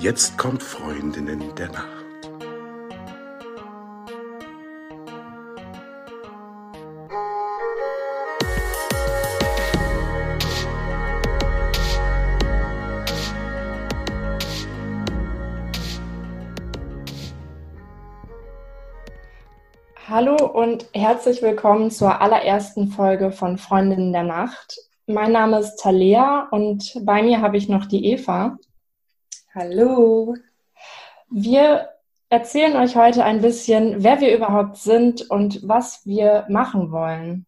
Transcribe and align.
Jetzt 0.00 0.38
kommt 0.38 0.62
Freundinnen 0.62 1.42
der 1.56 1.72
Nacht. 1.72 1.88
Hallo 20.08 20.36
und 20.36 20.86
herzlich 20.94 21.42
willkommen 21.42 21.90
zur 21.90 22.20
allerersten 22.20 22.86
Folge 22.86 23.32
von 23.32 23.58
Freundinnen 23.58 24.12
der 24.12 24.22
Nacht. 24.22 24.78
Mein 25.08 25.32
Name 25.32 25.58
ist 25.58 25.74
Talea 25.80 26.46
und 26.52 27.00
bei 27.02 27.20
mir 27.20 27.40
habe 27.40 27.56
ich 27.56 27.68
noch 27.68 27.86
die 27.86 28.12
Eva. 28.12 28.58
Hallo. 29.60 30.36
Wir 31.30 31.88
erzählen 32.28 32.76
euch 32.76 32.94
heute 32.94 33.24
ein 33.24 33.42
bisschen, 33.42 34.04
wer 34.04 34.20
wir 34.20 34.32
überhaupt 34.32 34.76
sind 34.76 35.28
und 35.32 35.66
was 35.66 36.06
wir 36.06 36.46
machen 36.48 36.92
wollen. 36.92 37.44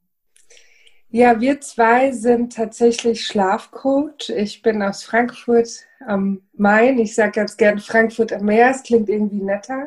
Ja, 1.10 1.40
wir 1.40 1.60
zwei 1.60 2.10
sind 2.10 2.56
tatsächlich 2.56 3.24
Schlafcoach. 3.24 4.28
Ich 4.30 4.60
bin 4.60 4.82
aus 4.82 5.04
Frankfurt 5.04 5.68
am 6.04 6.42
Main. 6.52 6.98
Ich 6.98 7.14
sage 7.14 7.30
ganz 7.30 7.56
gern 7.56 7.78
Frankfurt 7.78 8.32
am 8.32 8.46
Meer. 8.46 8.70
Es 8.70 8.82
klingt 8.82 9.08
irgendwie 9.08 9.44
netter. 9.44 9.86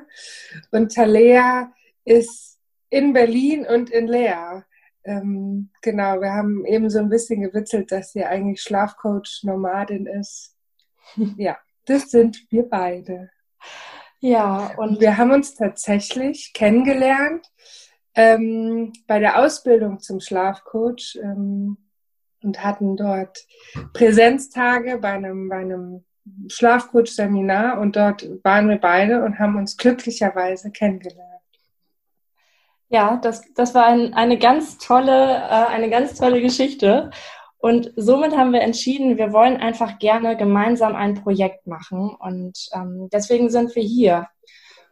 Und 0.71 0.95
Talea 0.95 1.73
ist 2.05 2.57
in 2.89 3.11
Berlin 3.11 3.65
und 3.65 3.89
in 3.89 4.07
Leer. 4.07 4.63
Ähm, 5.03 5.71
genau, 5.81 6.21
wir 6.21 6.31
haben 6.31 6.65
eben 6.65 6.89
so 6.89 6.99
ein 6.99 7.09
bisschen 7.09 7.41
gewitzelt, 7.41 7.91
dass 7.91 8.13
sie 8.13 8.23
eigentlich 8.23 8.61
Schlafcoach 8.61 9.41
Nomadin 9.43 10.05
ist. 10.05 10.51
Ja, 11.37 11.57
das 11.85 12.11
sind 12.11 12.45
wir 12.49 12.63
beide. 12.69 13.29
Ja, 14.19 14.73
und 14.77 15.01
wir 15.01 15.17
haben 15.17 15.31
uns 15.31 15.55
tatsächlich 15.55 16.53
kennengelernt 16.53 17.45
ähm, 18.15 18.93
bei 19.07 19.19
der 19.19 19.39
Ausbildung 19.39 19.99
zum 19.99 20.19
Schlafcoach 20.19 21.19
ähm, 21.21 21.77
und 22.41 22.63
hatten 22.63 22.95
dort 22.95 23.45
Präsenztage 23.93 24.97
bei 24.97 25.13
einem, 25.13 25.49
bei 25.49 25.57
einem 25.57 26.05
Schlafcoach-Seminar 26.47 27.79
und 27.79 27.95
dort 27.95 28.27
waren 28.43 28.69
wir 28.69 28.77
beide 28.77 29.23
und 29.23 29.39
haben 29.39 29.57
uns 29.57 29.75
glücklicherweise 29.77 30.71
kennengelernt. 30.71 31.29
Ja, 32.89 33.17
das, 33.17 33.41
das 33.55 33.73
war 33.73 33.87
ein, 33.87 34.13
eine 34.13 34.37
ganz 34.37 34.77
tolle, 34.77 35.35
äh, 35.35 35.65
eine 35.67 35.89
ganz 35.89 36.13
tolle 36.13 36.41
Geschichte. 36.41 37.09
Und 37.63 37.93
somit 37.95 38.35
haben 38.35 38.51
wir 38.51 38.59
entschieden, 38.59 39.17
wir 39.17 39.31
wollen 39.31 39.55
einfach 39.55 39.97
gerne 39.97 40.35
gemeinsam 40.35 40.95
ein 40.95 41.13
Projekt 41.13 41.65
machen. 41.65 42.13
Und 42.19 42.67
ähm, 42.73 43.07
deswegen 43.13 43.49
sind 43.49 43.73
wir 43.77 43.83
hier. 43.83 44.27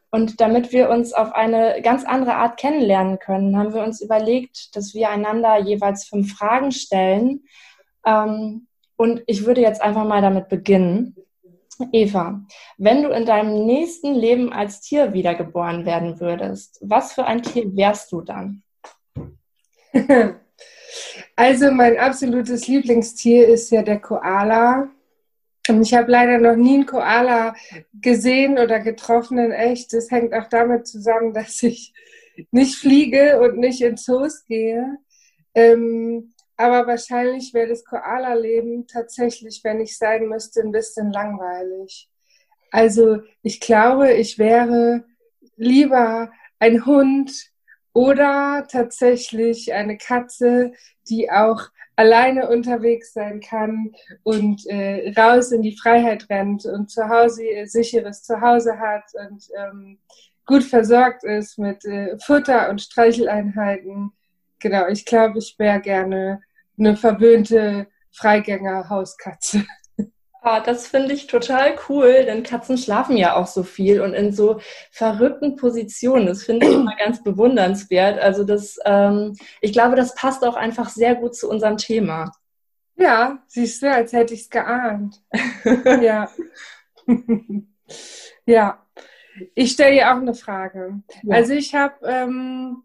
Und 0.10 0.40
damit 0.40 0.72
wir 0.72 0.90
uns 0.90 1.12
auf 1.12 1.34
eine 1.34 1.82
ganz 1.82 2.06
andere 2.06 2.36
Art 2.36 2.58
kennenlernen 2.58 3.20
können, 3.20 3.58
haben 3.58 3.74
wir 3.74 3.84
uns 3.84 4.00
überlegt, 4.00 4.74
dass 4.78 4.94
wir 4.94 5.10
einander 5.10 5.60
jeweils 5.60 6.06
fünf 6.06 6.34
Fragen 6.34 6.72
stellen. 6.72 7.44
Ähm, 8.06 8.68
und 8.96 9.22
ich 9.28 9.46
würde 9.46 9.60
jetzt 9.60 9.82
einfach 9.82 10.06
mal 10.06 10.22
damit 10.22 10.48
beginnen. 10.48 11.18
Eva, 11.92 12.40
wenn 12.78 13.04
du 13.04 13.10
in 13.10 13.26
deinem 13.26 13.66
nächsten 13.66 14.14
Leben 14.14 14.54
als 14.54 14.80
Tier 14.80 15.12
wiedergeboren 15.12 15.86
werden 15.86 16.22
würdest, 16.22 16.80
was 16.82 17.12
für 17.12 17.26
ein 17.26 17.44
Tier 17.44 17.76
wärst 17.76 18.14
du 18.14 18.22
dann? 18.22 18.64
Also 21.42 21.72
mein 21.72 21.98
absolutes 21.98 22.68
Lieblingstier 22.68 23.48
ist 23.48 23.72
ja 23.72 23.82
der 23.82 24.00
Koala. 24.00 24.92
Und 25.68 25.82
ich 25.82 25.96
habe 25.96 26.12
leider 26.12 26.38
noch 26.38 26.56
nie 26.56 26.76
einen 26.76 26.86
Koala 26.86 27.56
gesehen 28.00 28.60
oder 28.60 28.80
getroffen 28.80 29.40
in 29.40 29.52
echt. 29.52 29.92
Das 29.92 30.12
hängt 30.12 30.36
auch 30.36 30.50
damit 30.50 30.86
zusammen, 30.86 31.34
dass 31.34 31.64
ich 31.64 31.96
nicht 32.52 32.76
fliege 32.76 33.40
und 33.42 33.58
nicht 33.58 33.82
in 33.82 33.98
Zoos 33.98 34.46
gehe. 34.46 35.00
Ähm, 35.56 36.32
aber 36.58 36.86
wahrscheinlich 36.86 37.56
wäre 37.56 37.70
das 37.70 37.86
Koala-Leben 37.86 38.86
tatsächlich, 38.86 39.62
wenn 39.64 39.82
ich 39.82 39.98
sein 39.98 40.28
müsste, 40.28 40.62
ein 40.62 40.72
bisschen 40.72 41.12
langweilig. 41.12 42.08
Also 42.70 43.24
ich 43.42 43.60
glaube, 43.60 44.14
ich 44.14 44.38
wäre 44.38 45.06
lieber 45.56 46.32
ein 46.60 46.86
Hund 46.86 47.52
oder 47.94 48.68
tatsächlich 48.70 49.74
eine 49.74 49.98
Katze, 49.98 50.72
die 51.12 51.30
auch 51.30 51.70
alleine 51.96 52.50
unterwegs 52.50 53.14
sein 53.14 53.42
kann 53.42 53.92
und 54.24 54.66
äh, 54.68 55.14
raus 55.16 55.52
in 55.52 55.62
die 55.62 55.78
Freiheit 55.78 56.28
rennt 56.30 56.66
und 56.66 56.90
zu 56.90 57.08
Hause 57.08 57.44
äh, 57.44 57.66
sicheres 57.66 58.24
Zuhause 58.24 58.80
hat 58.80 59.04
und 59.14 59.48
ähm, 59.56 60.00
gut 60.46 60.64
versorgt 60.64 61.24
ist 61.24 61.60
mit 61.60 61.86
äh, 61.86 62.18
Futter 62.18 62.70
und 62.70 62.82
Streicheleinheiten. 62.82 64.12
Genau, 64.60 64.88
ich 64.88 65.06
glaube, 65.06 65.38
ich 65.40 65.56
wäre 65.60 65.80
gerne 65.82 66.42
eine 66.80 66.96
verwöhnte 66.96 67.88
Freigänger-Hauskatze. 68.14 69.66
Ah, 70.44 70.60
das 70.60 70.88
finde 70.88 71.14
ich 71.14 71.28
total 71.28 71.76
cool, 71.88 72.26
denn 72.26 72.42
Katzen 72.42 72.76
schlafen 72.76 73.16
ja 73.16 73.36
auch 73.36 73.46
so 73.46 73.62
viel 73.62 74.02
und 74.02 74.16
in 74.16 74.34
so 74.34 74.60
verrückten 74.90 75.56
Positionen. 75.56 76.26
Das 76.26 76.44
finde 76.44 76.66
ich 76.66 76.74
immer 76.74 76.96
ganz 76.96 77.22
bewundernswert. 77.22 78.20
Also 78.20 78.44
das, 78.44 78.80
ähm, 78.84 79.38
ich 79.62 79.72
glaube, 79.72 79.96
das 79.96 80.16
passt 80.16 80.44
auch 80.44 80.56
einfach 80.56 80.90
sehr 80.90 81.14
gut 81.14 81.36
zu 81.36 81.48
unserem 81.48 81.78
Thema. 81.78 82.32
Ja, 82.96 83.44
siehst 83.46 83.84
du, 83.84 83.92
als 83.92 84.14
hätte 84.14 84.34
ich 84.34 84.42
es 84.42 84.50
geahnt. 84.50 85.22
ja. 86.02 86.28
ja. 88.48 88.84
Ich 89.54 89.74
stelle 89.74 89.94
dir 89.94 90.12
auch 90.12 90.22
eine 90.22 90.34
Frage. 90.34 91.04
Ja. 91.22 91.36
Also 91.36 91.54
ich 91.54 91.76
habe 91.76 91.96
ähm, 92.04 92.84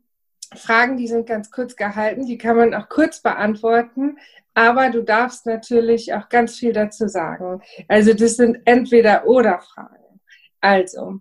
Fragen, 0.55 0.99
die 0.99 1.09
sind 1.09 1.27
ganz 1.27 1.51
kurz 1.51 1.75
gehalten, 1.75 2.27
die 2.27 2.37
kann 2.37 2.57
man 2.57 2.75
auch 2.75 2.91
kurz 2.91 3.21
beantworten, 3.21 4.19
aber 4.57 4.89
du 4.89 5.03
darfst 5.03 5.45
natürlich 5.45 6.15
auch 6.15 6.31
ganz 6.31 6.57
viel 6.57 6.73
dazu 6.73 7.09
sagen. 7.09 7.63
Also 7.89 8.15
das 8.15 8.37
sind 8.37 8.63
entweder 8.65 9.27
oder 9.27 9.61
Fragen. 9.61 10.21
Also, 10.63 11.21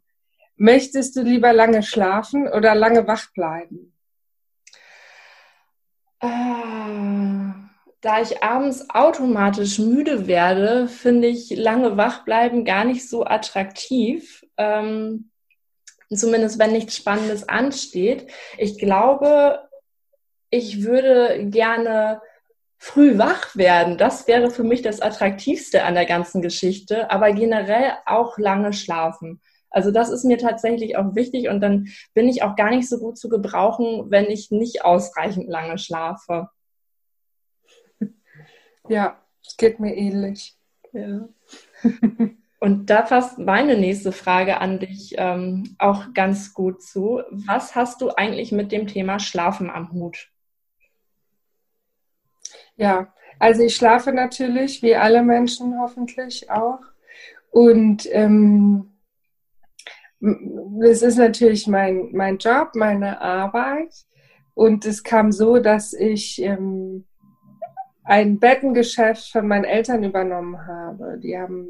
möchtest 0.55 1.17
du 1.17 1.21
lieber 1.21 1.51
lange 1.51 1.83
schlafen 1.83 2.47
oder 2.47 2.73
lange 2.75 3.05
wach 3.07 3.33
bleiben? 3.33 3.93
Äh, 6.21 6.27
da 7.99 8.21
ich 8.21 8.41
abends 8.41 8.89
automatisch 8.89 9.79
müde 9.79 10.27
werde, 10.27 10.87
finde 10.87 11.27
ich 11.27 11.49
lange 11.49 11.97
wach 11.97 12.23
bleiben 12.23 12.63
gar 12.63 12.85
nicht 12.85 13.09
so 13.09 13.25
attraktiv. 13.25 14.45
Ähm, 14.55 15.29
zumindest 16.15 16.57
wenn 16.57 16.71
nichts 16.71 16.95
Spannendes 16.95 17.49
ansteht. 17.49 18.31
Ich 18.57 18.77
glaube, 18.77 19.67
ich 20.49 20.85
würde 20.85 21.49
gerne 21.49 22.21
früh 22.77 23.17
wach 23.17 23.55
werden. 23.55 23.97
Das 23.97 24.27
wäre 24.27 24.49
für 24.49 24.63
mich 24.63 24.81
das 24.81 25.01
Attraktivste 25.01 25.83
an 25.83 25.95
der 25.95 26.05
ganzen 26.05 26.41
Geschichte, 26.41 27.09
aber 27.11 27.31
generell 27.31 27.93
auch 28.05 28.37
lange 28.37 28.73
schlafen. 28.73 29.41
Also 29.69 29.91
das 29.91 30.09
ist 30.09 30.23
mir 30.23 30.37
tatsächlich 30.37 30.95
auch 30.97 31.15
wichtig 31.15 31.49
und 31.49 31.59
dann 31.59 31.89
bin 32.13 32.29
ich 32.29 32.43
auch 32.43 32.55
gar 32.55 32.69
nicht 32.69 32.87
so 32.87 32.97
gut 32.97 33.17
zu 33.17 33.27
gebrauchen, 33.27 34.09
wenn 34.09 34.25
ich 34.25 34.49
nicht 34.49 34.85
ausreichend 34.85 35.49
lange 35.49 35.77
schlafe. 35.77 36.49
Ja, 38.87 39.19
es 39.43 39.57
geht 39.57 39.79
mir 39.79 39.95
ähnlich. 39.95 40.55
Ja. 40.93 41.27
Und 42.59 42.89
da 42.89 43.01
passt 43.01 43.37
meine 43.39 43.77
nächste 43.77 44.11
Frage 44.11 44.59
an 44.59 44.79
dich 44.79 45.15
ähm, 45.17 45.75
auch 45.77 46.13
ganz 46.13 46.53
gut 46.53 46.81
zu. 46.81 47.21
Was 47.31 47.75
hast 47.75 48.01
du 48.01 48.11
eigentlich 48.11 48.51
mit 48.51 48.71
dem 48.71 48.87
Thema 48.87 49.19
Schlafen 49.19 49.69
am 49.69 49.91
Hut? 49.91 50.31
Ja, 52.77 53.13
also 53.39 53.63
ich 53.63 53.75
schlafe 53.75 54.11
natürlich, 54.11 54.81
wie 54.81 54.95
alle 54.95 55.23
Menschen 55.23 55.79
hoffentlich 55.79 56.49
auch. 56.49 56.81
Und 57.51 58.07
ähm, 58.11 58.91
das 60.19 61.01
ist 61.01 61.17
natürlich 61.17 61.67
mein, 61.67 62.09
mein 62.11 62.37
Job, 62.37 62.71
meine 62.75 63.21
Arbeit. 63.21 63.93
Und 64.53 64.85
es 64.85 65.03
kam 65.03 65.31
so, 65.31 65.59
dass 65.59 65.93
ich 65.93 66.41
ähm, 66.41 67.05
ein 68.03 68.39
Bettengeschäft 68.39 69.31
von 69.31 69.47
meinen 69.47 69.65
Eltern 69.65 70.03
übernommen 70.03 70.65
habe. 70.65 71.19
Die 71.21 71.37
haben 71.37 71.69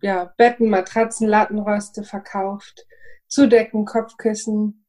ja, 0.00 0.32
Betten, 0.36 0.70
Matratzen, 0.70 1.26
Lattenroste 1.26 2.04
verkauft, 2.04 2.86
Zudecken, 3.26 3.84
Kopfkissen. 3.84 4.84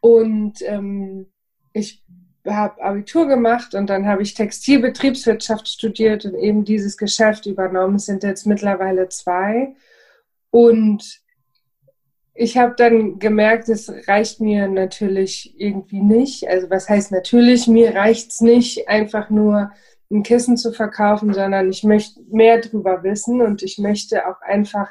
Und 0.00 0.60
ähm, 0.62 1.32
ich 1.72 2.04
habe 2.46 2.82
Abitur 2.82 3.26
gemacht 3.26 3.74
und 3.74 3.88
dann 3.88 4.06
habe 4.06 4.22
ich 4.22 4.34
Textilbetriebswirtschaft 4.34 5.68
studiert 5.68 6.24
und 6.24 6.34
eben 6.34 6.64
dieses 6.64 6.96
Geschäft 6.96 7.46
übernommen. 7.46 7.96
Es 7.96 8.06
sind 8.06 8.22
jetzt 8.22 8.46
mittlerweile 8.46 9.08
zwei. 9.08 9.74
Und 10.50 11.22
ich 12.34 12.58
habe 12.58 12.74
dann 12.76 13.18
gemerkt, 13.18 13.68
es 13.68 13.92
reicht 14.08 14.40
mir 14.40 14.68
natürlich 14.68 15.54
irgendwie 15.58 16.02
nicht. 16.02 16.48
Also 16.48 16.68
was 16.68 16.88
heißt 16.88 17.12
natürlich, 17.12 17.68
mir 17.68 17.94
reicht 17.94 18.32
es 18.32 18.40
nicht, 18.40 18.88
einfach 18.88 19.30
nur 19.30 19.70
ein 20.10 20.22
Kissen 20.22 20.56
zu 20.56 20.72
verkaufen, 20.72 21.32
sondern 21.32 21.70
ich 21.70 21.84
möchte 21.84 22.20
mehr 22.30 22.60
darüber 22.60 23.02
wissen 23.02 23.40
und 23.40 23.62
ich 23.62 23.78
möchte 23.78 24.28
auch 24.28 24.40
einfach 24.42 24.90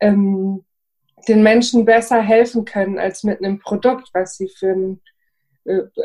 ähm, 0.00 0.64
den 1.26 1.42
Menschen 1.42 1.84
besser 1.84 2.22
helfen 2.22 2.64
können 2.64 2.98
als 2.98 3.24
mit 3.24 3.42
einem 3.42 3.58
Produkt, 3.58 4.10
was 4.12 4.36
sie 4.36 4.48
für 4.48 4.70
ein, 4.70 4.92
äh, 4.94 5.00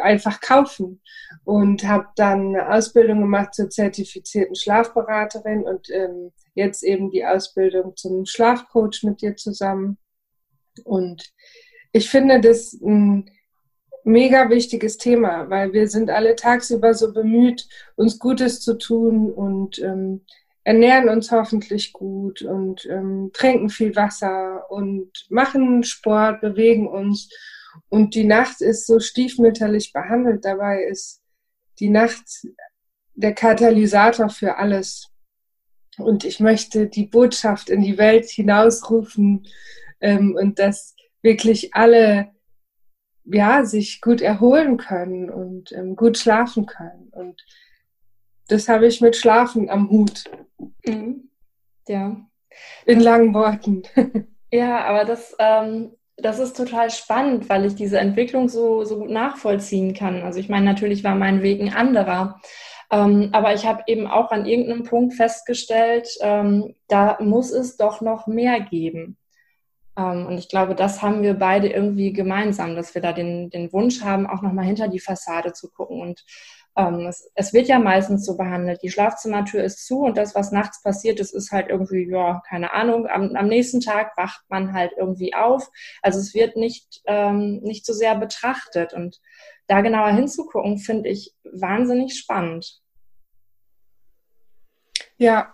einfach 0.01 0.42
kaufen. 0.42 1.01
Und 1.44 1.88
habe 1.88 2.07
dann 2.15 2.56
eine 2.56 2.74
Ausbildung 2.74 3.21
gemacht 3.21 3.54
zur 3.54 3.69
zertifizierten 3.69 4.56
Schlafberaterin 4.56 5.63
und 5.63 5.89
ähm, 5.89 6.31
jetzt 6.54 6.83
eben 6.83 7.12
die 7.12 7.25
Ausbildung 7.25 7.95
zum 7.95 8.25
Schlafcoach 8.25 9.04
mit 9.04 9.21
dir 9.21 9.36
zusammen. 9.36 9.98
Und 10.83 11.33
ich 11.92 12.10
finde 12.10 12.42
das 12.42 12.74
ein 12.74 13.30
mega 14.04 14.50
wichtiges 14.50 14.98
Thema, 14.98 15.50
weil 15.50 15.74
wir 15.74 15.88
sind 15.88 16.10
alle 16.10 16.36
tagsüber 16.36 16.94
so 16.94 17.13
bemüht, 17.13 17.68
uns 17.95 18.19
Gutes 18.19 18.62
zu 18.62 18.77
tun 18.77 19.31
und 19.31 19.80
ähm, 19.80 20.25
ernähren 20.63 21.10
uns 21.10 21.31
hoffentlich 21.31 21.94
gut 21.94 22.42
und 22.42 22.86
ähm, 22.86 23.31
trinken 23.33 23.69
viel 23.69 23.95
Wasser 23.95 24.69
und 24.69 25.10
machen 25.30 25.83
Sport, 25.83 26.42
bewegen 26.42 26.88
uns. 26.88 27.30
Und 27.90 28.16
die 28.16 28.24
Nacht 28.24 28.62
ist 28.62 28.86
so 28.88 29.00
stiefmütterlich 29.00 29.94
behandelt. 29.94 30.46
Dabei 30.46 30.84
ist 30.84 31.22
die 31.80 31.90
Nacht 31.90 32.48
der 33.14 33.34
Katalysator 33.34 34.30
für 34.30 34.58
alles. 34.58 35.10
Und 35.98 36.24
ich 36.24 36.40
möchte 36.40 36.88
die 36.88 37.06
Botschaft 37.06 37.70
in 37.70 37.81
die 37.81 37.98
Welt 37.98 38.25
hinausrufen 38.25 39.48
ähm, 40.02 40.36
und 40.40 40.60
dass 40.60 40.96
wirklich 41.22 41.74
alle 41.75 42.31
ja, 43.25 43.64
sich 43.64 44.02
gut 44.02 44.22
erholen 44.22 44.78
können 44.78 45.30
und 45.30 45.72
ähm, 45.72 45.96
gut 45.96 46.18
schlafen 46.18 46.66
können. 46.66 47.10
Und 47.12 47.42
das 48.48 48.68
habe 48.68 48.88
ich 48.88 49.02
mit 49.02 49.16
Schlafen 49.16 49.70
am 49.70 49.90
Hut. 49.90 50.25
Mhm. 50.86 51.30
Ja. 51.88 52.18
In 52.86 53.00
langen 53.00 53.34
Worten. 53.34 53.84
Ja, 54.52 54.86
aber 54.86 55.04
das, 55.04 55.36
ähm, 55.40 55.96
das 56.18 56.39
ist 56.39 56.56
total 56.56 56.92
spannend, 56.92 57.50
weil 57.50 57.65
ich 57.65 57.75
diese 57.75 58.00
Entwicklung 58.00 58.50
so, 58.50 58.83
so 58.83 59.00
gut 59.00 59.10
nachvollziehen 59.10 59.94
kann. 59.94 60.21
Also 60.24 60.39
ich 60.39 60.50
meine, 60.50 60.65
natürlich 60.65 61.04
war 61.04 61.15
mein 61.15 61.42
Weg 61.42 61.62
ein 61.62 61.74
anderer. 61.74 62.39
Ähm, 62.92 63.30
aber 63.31 63.54
ich 63.54 63.65
habe 63.65 63.83
eben 63.88 64.06
auch 64.07 64.31
an 64.31 64.45
irgendeinem 64.45 64.83
Punkt 64.83 65.15
festgestellt, 65.15 66.07
ähm, 66.21 66.75
da 66.88 67.18
muss 67.19 67.51
es 67.51 67.77
doch 67.77 68.01
noch 68.01 68.27
mehr 68.27 68.60
geben. 68.60 69.18
Ähm, 69.98 70.27
und 70.27 70.38
ich 70.38 70.50
glaube, 70.50 70.75
das 70.75 71.01
haben 71.01 71.24
wir 71.24 71.33
beide 71.33 71.68
irgendwie 71.69 72.13
gemeinsam, 72.13 72.75
dass 72.75 72.94
wir 72.94 73.01
da 73.01 73.13
den, 73.13 73.50
den 73.50 73.71
Wunsch 73.74 74.01
haben, 74.04 74.27
auch 74.27 74.42
nochmal 74.42 74.65
hinter 74.65 74.88
die 74.88 75.00
Fassade 75.00 75.54
zu 75.54 75.71
gucken. 75.71 76.01
Und 76.01 76.24
ähm, 76.75 77.08
es, 77.08 77.30
es, 77.36 77.54
wird 77.54 77.68
ja 77.68 77.80
meistens 77.80 78.25
so 78.25 78.36
behandelt. 78.36 78.81
Die 78.81 78.90
Schlafzimmertür 78.90 79.64
ist 79.64 79.86
zu 79.86 80.00
und 80.00 80.18
das, 80.18 80.34
was 80.36 80.52
nachts 80.52 80.81
passiert 80.81 81.20
ist, 81.20 81.34
ist 81.34 81.52
halt 81.52 81.70
irgendwie, 81.70 82.10
ja, 82.10 82.42
keine 82.48 82.74
Ahnung. 82.74 83.08
Am, 83.08 83.36
am 83.36 83.48
nächsten 83.48 83.80
Tag 83.80 84.18
wacht 84.18 84.44
man 84.50 84.74
halt 84.74 84.92
irgendwie 84.98 85.34
auf. 85.34 85.70
Also 86.02 86.20
es 86.20 86.34
wird 86.34 86.56
nicht, 86.56 87.02
ähm, 87.06 87.60
nicht 87.62 87.86
so 87.86 87.94
sehr 87.94 88.16
betrachtet. 88.16 88.94
Und 88.94 89.20
da 89.68 89.81
genauer 89.81 90.12
hinzugucken, 90.12 90.78
finde 90.80 91.10
ich 91.10 91.34
wahnsinnig 91.44 92.18
spannend. 92.18 92.81
Ja, 95.18 95.54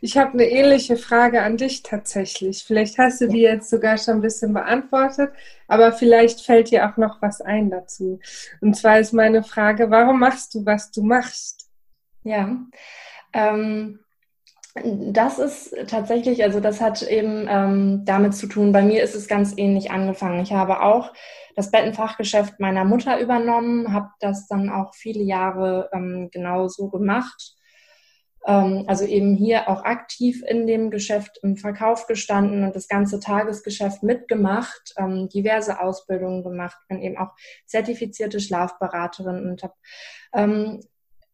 ich 0.00 0.16
habe 0.18 0.32
eine 0.32 0.44
ähnliche 0.44 0.96
Frage 0.96 1.42
an 1.42 1.56
dich 1.56 1.82
tatsächlich. 1.82 2.64
Vielleicht 2.64 2.98
hast 2.98 3.20
du 3.20 3.28
die 3.28 3.40
jetzt 3.40 3.70
sogar 3.70 3.96
schon 3.98 4.14
ein 4.14 4.20
bisschen 4.20 4.52
beantwortet, 4.52 5.32
aber 5.66 5.92
vielleicht 5.92 6.40
fällt 6.40 6.70
dir 6.70 6.88
auch 6.88 6.96
noch 6.96 7.22
was 7.22 7.40
ein 7.40 7.70
dazu. 7.70 8.20
Und 8.60 8.76
zwar 8.76 8.98
ist 8.98 9.12
meine 9.12 9.42
Frage, 9.42 9.90
warum 9.90 10.20
machst 10.20 10.54
du, 10.54 10.66
was 10.66 10.90
du 10.90 11.02
machst? 11.02 11.68
Ja, 12.24 12.56
ähm, 13.32 14.00
das 14.84 15.38
ist 15.38 15.74
tatsächlich, 15.88 16.42
also 16.44 16.60
das 16.60 16.80
hat 16.80 17.02
eben 17.02 17.46
ähm, 17.48 18.04
damit 18.04 18.34
zu 18.34 18.46
tun, 18.46 18.72
bei 18.72 18.82
mir 18.82 19.02
ist 19.02 19.16
es 19.16 19.26
ganz 19.26 19.54
ähnlich 19.56 19.90
angefangen. 19.90 20.40
Ich 20.42 20.52
habe 20.52 20.82
auch 20.82 21.12
das 21.56 21.70
Bettenfachgeschäft 21.70 22.60
meiner 22.60 22.84
Mutter 22.84 23.18
übernommen, 23.18 23.92
habe 23.92 24.10
das 24.20 24.46
dann 24.46 24.70
auch 24.70 24.94
viele 24.94 25.22
Jahre 25.22 25.88
ähm, 25.92 26.28
genau 26.32 26.68
so 26.68 26.88
gemacht 26.88 27.57
also 28.50 29.04
eben 29.04 29.36
hier 29.36 29.68
auch 29.68 29.84
aktiv 29.84 30.42
in 30.46 30.66
dem 30.66 30.90
Geschäft 30.90 31.38
im 31.42 31.56
Verkauf 31.56 32.06
gestanden 32.06 32.64
und 32.64 32.74
das 32.74 32.88
ganze 32.88 33.20
Tagesgeschäft 33.20 34.02
mitgemacht, 34.02 34.94
ähm, 34.96 35.28
diverse 35.28 35.80
Ausbildungen 35.80 36.42
gemacht, 36.42 36.78
bin 36.88 37.02
eben 37.02 37.18
auch 37.18 37.32
zertifizierte 37.66 38.40
Schlafberaterin 38.40 39.50
und 39.50 39.62
habe 39.62 39.74
ähm, 40.34 40.80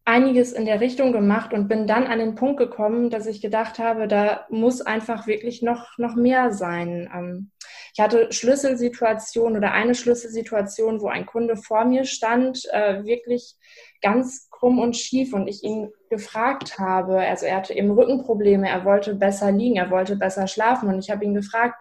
einiges 0.05 0.53
in 0.53 0.65
der 0.65 0.81
Richtung 0.81 1.11
gemacht 1.11 1.51
und 1.51 1.67
bin 1.67 1.87
dann 1.87 2.05
an 2.05 2.19
den 2.19 2.35
Punkt 2.35 2.57
gekommen, 2.57 3.09
dass 3.09 3.25
ich 3.25 3.41
gedacht 3.41 3.79
habe, 3.79 4.07
da 4.07 4.45
muss 4.49 4.81
einfach 4.81 5.25
wirklich 5.25 5.63
noch, 5.63 5.97
noch 5.97 6.15
mehr 6.15 6.51
sein. 6.51 7.09
Ähm, 7.13 7.51
ich 7.93 8.03
hatte 8.03 8.31
Schlüsselsituationen 8.31 9.57
oder 9.57 9.71
eine 9.71 9.95
Schlüsselsituation, 9.95 11.01
wo 11.01 11.07
ein 11.07 11.25
Kunde 11.25 11.55
vor 11.55 11.85
mir 11.85 12.03
stand, 12.03 12.65
äh, 12.71 13.03
wirklich 13.03 13.55
ganz 14.01 14.49
krumm 14.65 14.79
und 14.79 14.97
schief 14.97 15.31
und 15.33 15.47
ich 15.47 15.63
ihn 15.63 15.91
gefragt 16.09 16.79
habe, 16.79 17.19
also 17.19 17.45
er 17.45 17.57
hatte 17.57 17.75
eben 17.75 17.91
Rückenprobleme, 17.91 18.67
er 18.67 18.83
wollte 18.83 19.13
besser 19.13 19.51
liegen, 19.51 19.75
er 19.75 19.91
wollte 19.91 20.15
besser 20.15 20.47
schlafen 20.47 20.89
und 20.89 20.97
ich 20.97 21.11
habe 21.11 21.23
ihn 21.23 21.35
gefragt, 21.35 21.75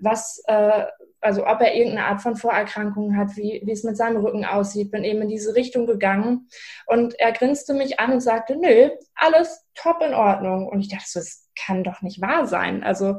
was, 0.00 0.42
äh, 0.46 0.86
also 1.20 1.46
ob 1.46 1.60
er 1.60 1.74
irgendeine 1.74 2.06
Art 2.06 2.22
von 2.22 2.36
Vorerkrankung 2.36 3.18
hat, 3.18 3.36
wie, 3.36 3.60
wie 3.66 3.72
es 3.72 3.84
mit 3.84 3.98
seinem 3.98 4.24
Rücken 4.24 4.46
aussieht, 4.46 4.90
bin 4.90 5.04
eben 5.04 5.20
in 5.20 5.28
diese 5.28 5.54
Richtung 5.54 5.86
gegangen 5.86 6.48
und 6.86 7.20
er 7.20 7.32
grinste 7.32 7.74
mich 7.74 8.00
an 8.00 8.12
und 8.12 8.20
sagte, 8.20 8.56
nö, 8.56 8.88
alles 9.14 9.66
top 9.74 10.00
in 10.00 10.14
Ordnung. 10.14 10.68
Und 10.68 10.80
ich 10.80 10.88
dachte, 10.88 11.10
das 11.14 11.50
kann 11.54 11.84
doch 11.84 12.00
nicht 12.00 12.22
wahr 12.22 12.46
sein. 12.46 12.82
Also 12.82 13.18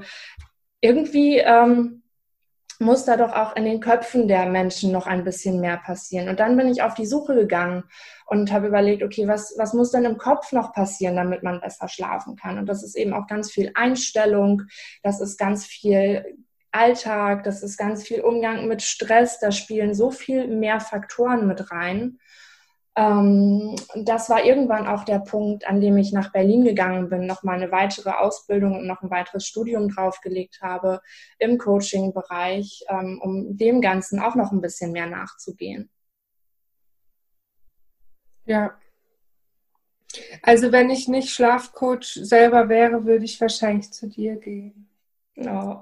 irgendwie 0.81 1.38
ähm, 1.38 2.02
muss 2.83 3.06
da 3.06 3.18
doch 3.18 3.33
auch 3.33 3.56
in 3.56 3.65
den 3.65 3.80
Köpfen 3.80 4.27
der 4.27 4.45
Menschen 4.45 4.91
noch 4.91 5.07
ein 5.07 5.24
bisschen 5.24 5.59
mehr 5.59 5.77
passieren. 5.77 6.30
Und 6.30 6.39
dann 6.39 6.56
bin 6.56 6.68
ich 6.68 6.83
auf 6.83 6.94
die 6.94 7.06
Suche 7.06 7.33
gegangen 7.35 7.83
und 8.27 8.51
habe 8.51 8.68
überlegt, 8.68 9.03
okay, 9.03 9.27
was, 9.27 9.56
was 9.57 9.74
muss 9.74 9.91
denn 9.91 10.06
im 10.06 10.18
Kopf 10.18 10.51
noch 10.51 10.74
passieren, 10.74 11.15
damit 11.15 11.44
man 11.44 11.62
besser 11.62 11.88
schlafen 11.88 12.35
kann? 12.35 12.57
Und 12.57 12.68
das 12.68 12.83
ist 12.83 12.95
eben 12.95 13.13
auch 13.13 13.27
ganz 13.27 13.51
viel 13.51 13.71
Einstellung, 13.74 14.63
das 15.01 15.19
ist 15.19 15.38
ganz 15.38 15.65
viel 15.65 16.24
Alltag, 16.71 17.44
das 17.44 17.63
ist 17.63 17.77
ganz 17.77 18.03
viel 18.03 18.21
Umgang 18.21 18.68
mit 18.68 18.81
Stress, 18.81 19.39
da 19.39 19.51
spielen 19.51 19.94
so 19.94 20.12
viel 20.12 20.47
mehr 20.47 20.79
Faktoren 20.79 21.47
mit 21.47 21.71
rein. 21.71 22.19
Ähm, 22.95 23.75
das 23.95 24.29
war 24.29 24.45
irgendwann 24.45 24.85
auch 24.85 25.03
der 25.03 25.19
Punkt, 25.19 25.67
an 25.67 25.81
dem 25.81 25.97
ich 25.97 26.13
nach 26.13 26.31
Berlin 26.31 26.63
gegangen 26.63 27.09
bin, 27.09 27.25
nochmal 27.25 27.55
eine 27.55 27.71
weitere 27.71 28.11
Ausbildung 28.11 28.75
und 28.75 28.85
noch 28.85 29.01
ein 29.01 29.09
weiteres 29.09 29.47
Studium 29.47 29.89
draufgelegt 29.89 30.61
habe 30.61 31.01
im 31.39 31.57
Coaching-Bereich, 31.57 32.85
ähm, 32.89 33.19
um 33.21 33.57
dem 33.57 33.81
Ganzen 33.81 34.19
auch 34.19 34.35
noch 34.35 34.51
ein 34.51 34.62
bisschen 34.62 34.91
mehr 34.91 35.07
nachzugehen. 35.07 35.89
Ja. 38.45 38.77
Also 40.43 40.71
wenn 40.71 40.91
ich 40.91 41.07
nicht 41.07 41.29
Schlafcoach 41.29 42.19
selber 42.21 42.69
wäre, 42.69 43.05
würde 43.05 43.25
ich 43.25 43.41
wahrscheinlich 43.41 43.91
zu 43.91 44.07
dir 44.07 44.35
gehen. 44.35 44.92
Oh, 45.37 45.77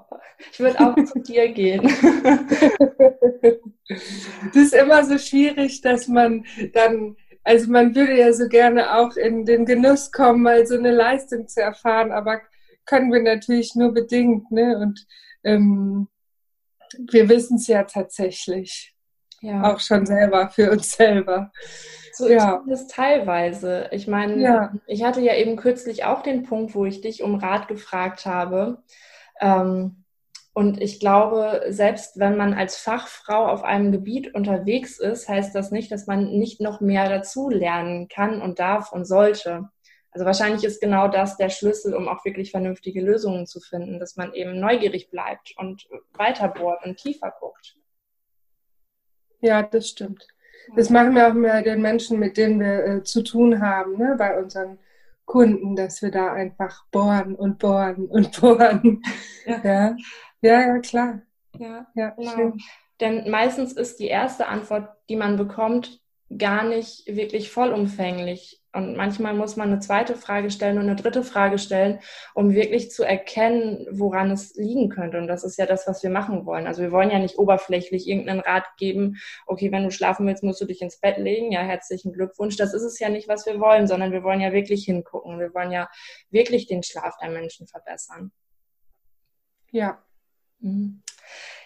ich 0.50 0.60
würde 0.60 0.80
auch 0.80 0.94
zu 1.04 1.20
dir 1.20 1.52
gehen. 1.52 1.82
Das 3.88 4.56
ist 4.56 4.74
immer 4.74 5.04
so 5.04 5.18
schwierig, 5.18 5.82
dass 5.82 6.08
man 6.08 6.46
dann, 6.72 7.16
also 7.44 7.70
man 7.70 7.94
würde 7.94 8.16
ja 8.18 8.32
so 8.32 8.48
gerne 8.48 8.96
auch 8.96 9.16
in 9.16 9.44
den 9.44 9.66
Genuss 9.66 10.10
kommen, 10.10 10.42
mal 10.42 10.66
so 10.66 10.76
eine 10.76 10.92
Leistung 10.92 11.46
zu 11.48 11.60
erfahren, 11.60 12.12
aber 12.12 12.40
können 12.86 13.12
wir 13.12 13.22
natürlich 13.22 13.74
nur 13.74 13.92
bedingt, 13.92 14.50
ne? 14.50 14.78
Und 14.78 15.06
ähm, 15.44 16.08
wir 17.10 17.28
wissen 17.28 17.56
es 17.56 17.66
ja 17.66 17.84
tatsächlich. 17.84 18.94
Ja. 19.40 19.72
Auch 19.72 19.80
schon 19.80 20.06
selber, 20.06 20.50
für 20.50 20.70
uns 20.70 20.92
selber. 20.92 21.50
So 22.12 22.28
ja. 22.28 22.58
zumindest 22.58 22.90
teilweise. 22.92 23.88
Ich 23.90 24.06
meine, 24.06 24.40
ja. 24.40 24.72
ich 24.86 25.02
hatte 25.02 25.20
ja 25.20 25.34
eben 25.34 25.56
kürzlich 25.56 26.04
auch 26.04 26.22
den 26.22 26.44
Punkt, 26.44 26.74
wo 26.74 26.84
ich 26.84 27.00
dich 27.00 27.22
um 27.22 27.34
Rat 27.34 27.68
gefragt 27.68 28.24
habe. 28.24 28.82
Ähm, 29.40 30.04
und 30.54 30.82
ich 30.82 31.00
glaube, 31.00 31.62
selbst 31.68 32.18
wenn 32.18 32.36
man 32.36 32.52
als 32.52 32.76
Fachfrau 32.76 33.46
auf 33.46 33.64
einem 33.64 33.90
Gebiet 33.90 34.34
unterwegs 34.34 34.98
ist, 34.98 35.28
heißt 35.28 35.54
das 35.54 35.70
nicht, 35.70 35.90
dass 35.90 36.06
man 36.06 36.30
nicht 36.32 36.60
noch 36.60 36.80
mehr 36.80 37.08
dazu 37.08 37.48
lernen 37.48 38.08
kann 38.08 38.42
und 38.42 38.58
darf 38.58 38.92
und 38.92 39.06
sollte. 39.06 39.70
Also 40.10 40.26
wahrscheinlich 40.26 40.62
ist 40.62 40.82
genau 40.82 41.08
das 41.08 41.38
der 41.38 41.48
Schlüssel, 41.48 41.94
um 41.94 42.06
auch 42.06 42.22
wirklich 42.26 42.50
vernünftige 42.50 43.00
Lösungen 43.00 43.46
zu 43.46 43.60
finden, 43.60 43.98
dass 43.98 44.16
man 44.16 44.34
eben 44.34 44.60
neugierig 44.60 45.10
bleibt 45.10 45.54
und 45.56 45.88
weiter 46.12 46.48
bohrt 46.48 46.84
und 46.84 46.98
tiefer 46.98 47.32
guckt. 47.40 47.78
Ja, 49.40 49.62
das 49.62 49.88
stimmt. 49.88 50.28
Das 50.76 50.90
machen 50.90 51.14
wir 51.14 51.28
auch 51.28 51.32
mit 51.32 51.64
den 51.64 51.80
Menschen, 51.80 52.18
mit 52.18 52.36
denen 52.36 52.60
wir 52.60 52.84
äh, 52.84 53.02
zu 53.02 53.22
tun 53.22 53.62
haben, 53.62 53.96
ne, 53.96 54.14
bei 54.18 54.38
unseren 54.38 54.78
Kunden, 55.24 55.76
dass 55.76 56.02
wir 56.02 56.10
da 56.10 56.32
einfach 56.32 56.84
bohren 56.90 57.34
und 57.34 57.58
bohren 57.58 58.06
und 58.06 58.32
bohren. 58.40 59.02
Ja, 59.46 59.60
ja, 59.62 59.96
ja, 60.40 60.60
ja 60.60 60.78
klar. 60.78 61.22
Ja, 61.58 61.86
ja 61.94 62.10
genau. 62.10 62.54
Denn 63.00 63.30
meistens 63.30 63.72
ist 63.72 63.98
die 63.98 64.06
erste 64.06 64.46
Antwort, 64.46 64.88
die 65.08 65.16
man 65.16 65.36
bekommt, 65.36 66.00
gar 66.38 66.64
nicht 66.64 67.06
wirklich 67.06 67.50
vollumfänglich. 67.50 68.61
Und 68.74 68.96
manchmal 68.96 69.34
muss 69.34 69.56
man 69.56 69.68
eine 69.68 69.80
zweite 69.80 70.16
Frage 70.16 70.50
stellen 70.50 70.78
und 70.78 70.84
eine 70.84 70.96
dritte 70.96 71.22
Frage 71.22 71.58
stellen, 71.58 72.00
um 72.32 72.54
wirklich 72.54 72.90
zu 72.90 73.04
erkennen, 73.04 73.86
woran 73.90 74.30
es 74.30 74.54
liegen 74.54 74.88
könnte. 74.88 75.18
Und 75.18 75.26
das 75.26 75.44
ist 75.44 75.58
ja 75.58 75.66
das, 75.66 75.86
was 75.86 76.02
wir 76.02 76.08
machen 76.08 76.46
wollen. 76.46 76.66
Also 76.66 76.80
wir 76.80 76.90
wollen 76.90 77.10
ja 77.10 77.18
nicht 77.18 77.38
oberflächlich 77.38 78.08
irgendeinen 78.08 78.40
Rat 78.40 78.64
geben, 78.78 79.18
okay, 79.46 79.70
wenn 79.72 79.84
du 79.84 79.90
schlafen 79.90 80.26
willst, 80.26 80.42
musst 80.42 80.60
du 80.60 80.64
dich 80.64 80.80
ins 80.80 80.98
Bett 80.98 81.18
legen. 81.18 81.52
Ja, 81.52 81.60
herzlichen 81.60 82.14
Glückwunsch. 82.14 82.56
Das 82.56 82.72
ist 82.72 82.82
es 82.82 82.98
ja 82.98 83.10
nicht, 83.10 83.28
was 83.28 83.44
wir 83.44 83.60
wollen, 83.60 83.86
sondern 83.86 84.10
wir 84.10 84.22
wollen 84.22 84.40
ja 84.40 84.52
wirklich 84.52 84.86
hingucken. 84.86 85.38
Wir 85.38 85.52
wollen 85.52 85.70
ja 85.70 85.90
wirklich 86.30 86.66
den 86.66 86.82
Schlaf 86.82 87.16
der 87.20 87.30
Menschen 87.30 87.66
verbessern. 87.66 88.32
Ja. 89.70 90.02
Mhm. 90.60 91.02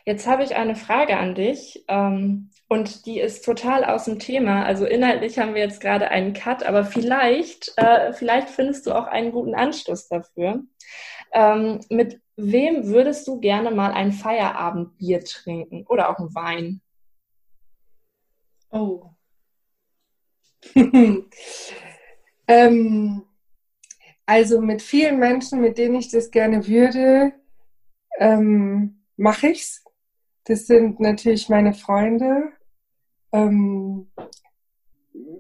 Jetzt 0.06 0.28
habe 0.28 0.44
ich 0.44 0.54
eine 0.54 0.76
Frage 0.76 1.16
an 1.16 1.34
dich 1.34 1.84
ähm, 1.88 2.50
und 2.68 3.06
die 3.06 3.18
ist 3.18 3.44
total 3.44 3.84
aus 3.84 4.04
dem 4.04 4.20
Thema. 4.20 4.64
Also 4.64 4.86
inhaltlich 4.86 5.36
haben 5.36 5.54
wir 5.54 5.62
jetzt 5.62 5.80
gerade 5.80 6.08
einen 6.12 6.32
Cut, 6.32 6.62
aber 6.62 6.84
vielleicht, 6.84 7.72
äh, 7.76 8.12
vielleicht 8.12 8.48
findest 8.48 8.86
du 8.86 8.92
auch 8.92 9.08
einen 9.08 9.32
guten 9.32 9.56
Anschluss 9.56 10.06
dafür. 10.06 10.62
Ähm, 11.32 11.80
mit 11.90 12.20
wem 12.36 12.86
würdest 12.86 13.26
du 13.26 13.40
gerne 13.40 13.72
mal 13.72 13.90
ein 13.90 14.12
Feierabendbier 14.12 15.24
trinken 15.24 15.84
oder 15.88 16.08
auch 16.08 16.20
einen 16.20 16.32
Wein? 16.36 16.80
Oh. 18.70 19.10
ähm, 22.46 23.22
also 24.24 24.60
mit 24.60 24.82
vielen 24.82 25.18
Menschen, 25.18 25.60
mit 25.60 25.78
denen 25.78 25.96
ich 25.96 26.10
das 26.10 26.30
gerne 26.30 26.64
würde, 26.68 27.32
ähm, 28.20 29.02
mache 29.16 29.48
ich's. 29.48 29.85
Das 30.46 30.66
sind 30.66 31.00
natürlich 31.00 31.48
meine 31.48 31.74
Freunde. 31.74 32.52
Ähm, 33.32 34.08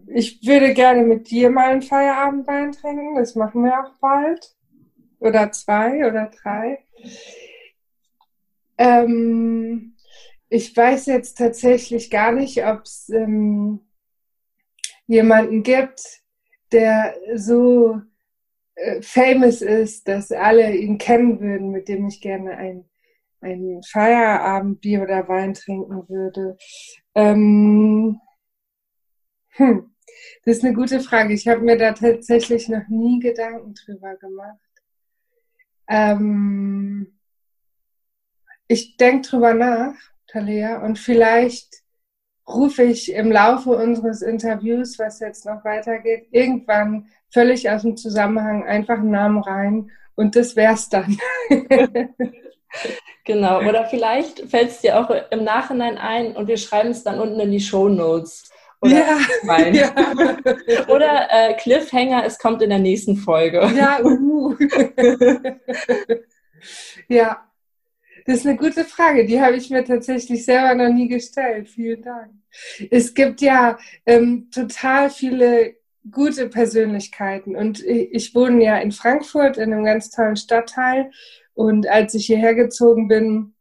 ich 0.08 0.44
würde 0.44 0.74
gerne 0.74 1.04
mit 1.04 1.30
dir 1.30 1.48
mal 1.50 1.70
ein 1.70 1.82
Feierabendwein 1.82 2.72
trinken. 2.72 3.14
Das 3.14 3.36
machen 3.36 3.62
wir 3.62 3.80
auch 3.80 3.92
bald. 4.00 4.56
Oder 5.20 5.52
zwei 5.52 6.06
oder 6.06 6.30
drei. 6.42 6.84
Ähm, 8.78 9.94
ich 10.48 10.76
weiß 10.76 11.06
jetzt 11.06 11.38
tatsächlich 11.38 12.10
gar 12.10 12.32
nicht, 12.32 12.64
ob 12.64 12.82
es 12.82 13.08
ähm, 13.08 13.80
jemanden 15.06 15.62
gibt, 15.62 16.02
der 16.72 17.14
so 17.34 18.00
äh, 18.74 19.00
famous 19.02 19.62
ist, 19.62 20.08
dass 20.08 20.32
alle 20.32 20.74
ihn 20.74 20.98
kennen 20.98 21.40
würden, 21.40 21.70
mit 21.70 21.88
dem 21.88 22.08
ich 22.08 22.20
gerne 22.20 22.56
ein 22.56 22.84
ein 23.40 23.80
Feierabendbier 23.86 25.02
oder 25.02 25.28
Wein 25.28 25.54
trinken 25.54 26.08
würde? 26.08 26.56
Ähm, 27.14 28.20
hm, 29.50 29.94
das 30.44 30.58
ist 30.58 30.64
eine 30.64 30.74
gute 30.74 31.00
Frage. 31.00 31.34
Ich 31.34 31.48
habe 31.48 31.60
mir 31.60 31.76
da 31.76 31.92
tatsächlich 31.92 32.68
noch 32.68 32.88
nie 32.88 33.20
Gedanken 33.20 33.74
drüber 33.74 34.16
gemacht. 34.16 34.58
Ähm, 35.88 37.18
ich 38.68 38.96
denke 38.96 39.28
drüber 39.28 39.54
nach, 39.54 39.94
Talia, 40.26 40.82
und 40.84 40.98
vielleicht 40.98 41.82
rufe 42.48 42.82
ich 42.82 43.12
im 43.12 43.30
Laufe 43.30 43.70
unseres 43.70 44.22
Interviews, 44.22 44.98
was 44.98 45.20
jetzt 45.20 45.46
noch 45.46 45.64
weitergeht, 45.64 46.28
irgendwann 46.30 47.08
völlig 47.30 47.68
aus 47.70 47.82
dem 47.82 47.96
Zusammenhang 47.96 48.64
einfach 48.64 48.98
einen 48.98 49.10
Namen 49.10 49.38
rein 49.38 49.90
und 50.14 50.36
das 50.36 50.56
wär's 50.56 50.88
dann. 50.88 51.18
Genau, 53.24 53.60
oder 53.60 53.86
vielleicht 53.86 54.40
fällt 54.48 54.70
es 54.70 54.80
dir 54.80 54.98
auch 54.98 55.10
im 55.30 55.44
Nachhinein 55.44 55.98
ein 55.98 56.36
und 56.36 56.46
wir 56.46 56.56
schreiben 56.56 56.90
es 56.90 57.02
dann 57.02 57.20
unten 57.20 57.40
in 57.40 57.50
die 57.50 57.60
Show 57.60 57.88
Notes. 57.88 58.50
Oder, 58.80 59.04
ja, 59.46 59.68
ja. 59.68 59.92
oder 60.88 61.28
äh, 61.30 61.54
Cliffhanger, 61.54 62.24
es 62.24 62.38
kommt 62.38 62.62
in 62.62 62.70
der 62.70 62.78
nächsten 62.78 63.16
Folge. 63.16 63.68
Ja, 63.74 64.00
uh. 64.04 64.54
ja, 67.08 67.46
das 68.26 68.38
ist 68.38 68.46
eine 68.46 68.56
gute 68.56 68.84
Frage. 68.84 69.24
Die 69.24 69.40
habe 69.40 69.56
ich 69.56 69.70
mir 69.70 69.84
tatsächlich 69.84 70.44
selber 70.44 70.74
noch 70.74 70.92
nie 70.92 71.08
gestellt. 71.08 71.68
Vielen 71.68 72.02
Dank. 72.02 72.32
Es 72.90 73.14
gibt 73.14 73.40
ja 73.40 73.78
ähm, 74.04 74.50
total 74.52 75.10
viele 75.10 75.76
gute 76.10 76.48
Persönlichkeiten 76.48 77.56
und 77.56 77.84
ich, 77.84 78.12
ich 78.12 78.34
wohne 78.34 78.62
ja 78.62 78.78
in 78.78 78.92
Frankfurt 78.92 79.56
in 79.56 79.72
einem 79.72 79.84
ganz 79.84 80.10
tollen 80.10 80.36
Stadtteil 80.36 81.10
und 81.56 81.88
als 81.88 82.12
ich 82.12 82.26
hierher 82.26 82.54
gezogen 82.54 83.08
bin, 83.08 83.54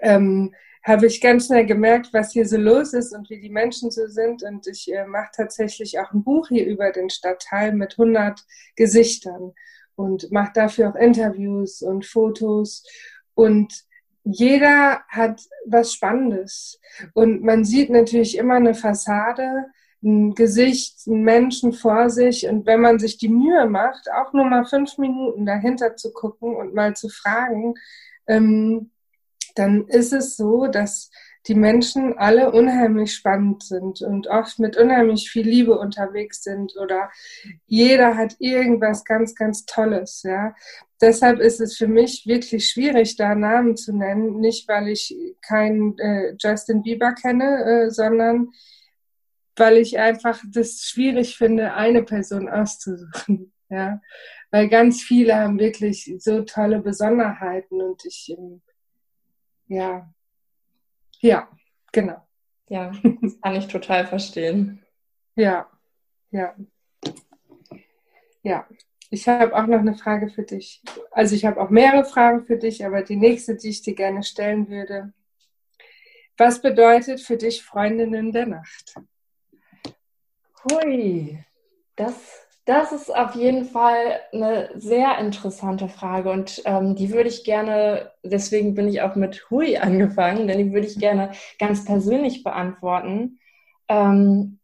ähm, 0.00 0.54
habe 0.84 1.06
ich 1.06 1.20
ganz 1.20 1.46
schnell 1.46 1.66
gemerkt, 1.66 2.10
was 2.12 2.32
hier 2.32 2.46
so 2.46 2.56
los 2.56 2.92
ist 2.92 3.12
und 3.12 3.28
wie 3.28 3.40
die 3.40 3.50
Menschen 3.50 3.90
so 3.90 4.06
sind. 4.06 4.44
Und 4.44 4.68
ich 4.68 4.92
äh, 4.92 5.04
mache 5.04 5.30
tatsächlich 5.34 5.98
auch 5.98 6.12
ein 6.12 6.22
Buch 6.22 6.48
hier 6.48 6.64
über 6.64 6.92
den 6.92 7.10
Stadtteil 7.10 7.72
mit 7.72 7.98
100 7.98 8.40
Gesichtern 8.76 9.52
und 9.96 10.30
mache 10.30 10.52
dafür 10.54 10.90
auch 10.90 10.94
Interviews 10.94 11.82
und 11.82 12.06
Fotos. 12.06 12.84
Und 13.34 13.84
jeder 14.22 15.02
hat 15.08 15.42
was 15.66 15.92
Spannendes. 15.92 16.80
Und 17.14 17.42
man 17.42 17.64
sieht 17.64 17.90
natürlich 17.90 18.38
immer 18.38 18.54
eine 18.54 18.74
Fassade, 18.74 19.66
ein 20.04 20.34
Gesicht, 20.34 20.98
einen 21.06 21.22
Menschen 21.22 21.72
vor 21.72 22.10
sich 22.10 22.46
und 22.46 22.66
wenn 22.66 22.80
man 22.80 22.98
sich 22.98 23.18
die 23.18 23.28
Mühe 23.28 23.66
macht, 23.66 24.10
auch 24.12 24.32
nur 24.32 24.44
mal 24.44 24.64
fünf 24.64 24.98
Minuten 24.98 25.46
dahinter 25.46 25.96
zu 25.96 26.12
gucken 26.12 26.54
und 26.54 26.74
mal 26.74 26.94
zu 26.94 27.08
fragen, 27.08 27.74
ähm, 28.26 28.90
dann 29.54 29.86
ist 29.86 30.12
es 30.12 30.36
so, 30.36 30.66
dass 30.66 31.10
die 31.46 31.54
Menschen 31.54 32.16
alle 32.16 32.52
unheimlich 32.52 33.14
spannend 33.14 33.62
sind 33.62 34.00
und 34.00 34.28
oft 34.28 34.58
mit 34.58 34.76
unheimlich 34.76 35.30
viel 35.30 35.46
Liebe 35.46 35.78
unterwegs 35.78 36.42
sind 36.42 36.74
oder 36.76 37.10
jeder 37.66 38.16
hat 38.16 38.36
irgendwas 38.38 39.04
ganz, 39.04 39.34
ganz 39.34 39.66
Tolles, 39.66 40.22
ja. 40.22 40.54
Deshalb 41.02 41.40
ist 41.40 41.60
es 41.60 41.76
für 41.76 41.88
mich 41.88 42.24
wirklich 42.26 42.68
schwierig, 42.68 43.16
da 43.16 43.34
Namen 43.34 43.76
zu 43.76 43.94
nennen, 43.94 44.40
nicht 44.40 44.66
weil 44.68 44.88
ich 44.88 45.14
keinen 45.42 45.98
äh, 45.98 46.34
Justin 46.38 46.82
Bieber 46.82 47.12
kenne, 47.12 47.64
äh, 47.64 47.90
sondern 47.90 48.48
weil 49.56 49.76
ich 49.76 49.98
einfach 49.98 50.42
das 50.48 50.82
schwierig 50.84 51.36
finde, 51.36 51.74
eine 51.74 52.02
Person 52.02 52.48
auszusuchen. 52.48 53.50
Ja, 53.70 54.00
weil 54.50 54.68
ganz 54.68 55.02
viele 55.02 55.34
haben 55.34 55.58
wirklich 55.58 56.14
so 56.18 56.42
tolle 56.42 56.80
Besonderheiten 56.80 57.80
und 57.80 58.04
ich, 58.04 58.32
ähm, 58.38 58.60
ja, 59.66 60.12
ja, 61.18 61.48
genau. 61.90 62.28
Ja, 62.68 62.92
das 63.22 63.40
kann 63.40 63.56
ich 63.56 63.66
total 63.66 64.06
verstehen. 64.06 64.84
Ja, 65.34 65.66
ja, 66.30 66.54
ja. 68.42 68.68
Ich 69.10 69.26
habe 69.28 69.54
auch 69.56 69.66
noch 69.66 69.78
eine 69.78 69.94
Frage 69.94 70.28
für 70.28 70.42
dich. 70.42 70.82
Also 71.10 71.34
ich 71.34 71.44
habe 71.44 71.60
auch 71.60 71.70
mehrere 71.70 72.04
Fragen 72.04 72.44
für 72.44 72.58
dich, 72.58 72.84
aber 72.84 73.02
die 73.02 73.16
nächste, 73.16 73.56
die 73.56 73.70
ich 73.70 73.82
dir 73.82 73.94
gerne 73.94 74.22
stellen 74.22 74.68
würde. 74.68 75.12
Was 76.36 76.60
bedeutet 76.60 77.20
für 77.20 77.36
dich 77.36 77.62
Freundinnen 77.62 78.32
der 78.32 78.46
Nacht? 78.46 78.94
Hui, 80.64 81.38
das, 81.96 82.14
das 82.64 82.92
ist 82.92 83.14
auf 83.14 83.34
jeden 83.34 83.66
Fall 83.66 84.20
eine 84.32 84.70
sehr 84.74 85.18
interessante 85.18 85.88
Frage 85.88 86.30
und 86.30 86.62
ähm, 86.64 86.96
die 86.96 87.12
würde 87.12 87.28
ich 87.28 87.44
gerne, 87.44 88.12
deswegen 88.22 88.74
bin 88.74 88.88
ich 88.88 89.02
auch 89.02 89.14
mit 89.14 89.50
Hui 89.50 89.76
angefangen, 89.76 90.48
denn 90.48 90.58
die 90.58 90.72
würde 90.72 90.86
ich 90.86 90.98
gerne 90.98 91.32
ganz 91.58 91.84
persönlich 91.84 92.42
beantworten. 92.42 93.38
Ähm, 93.88 94.58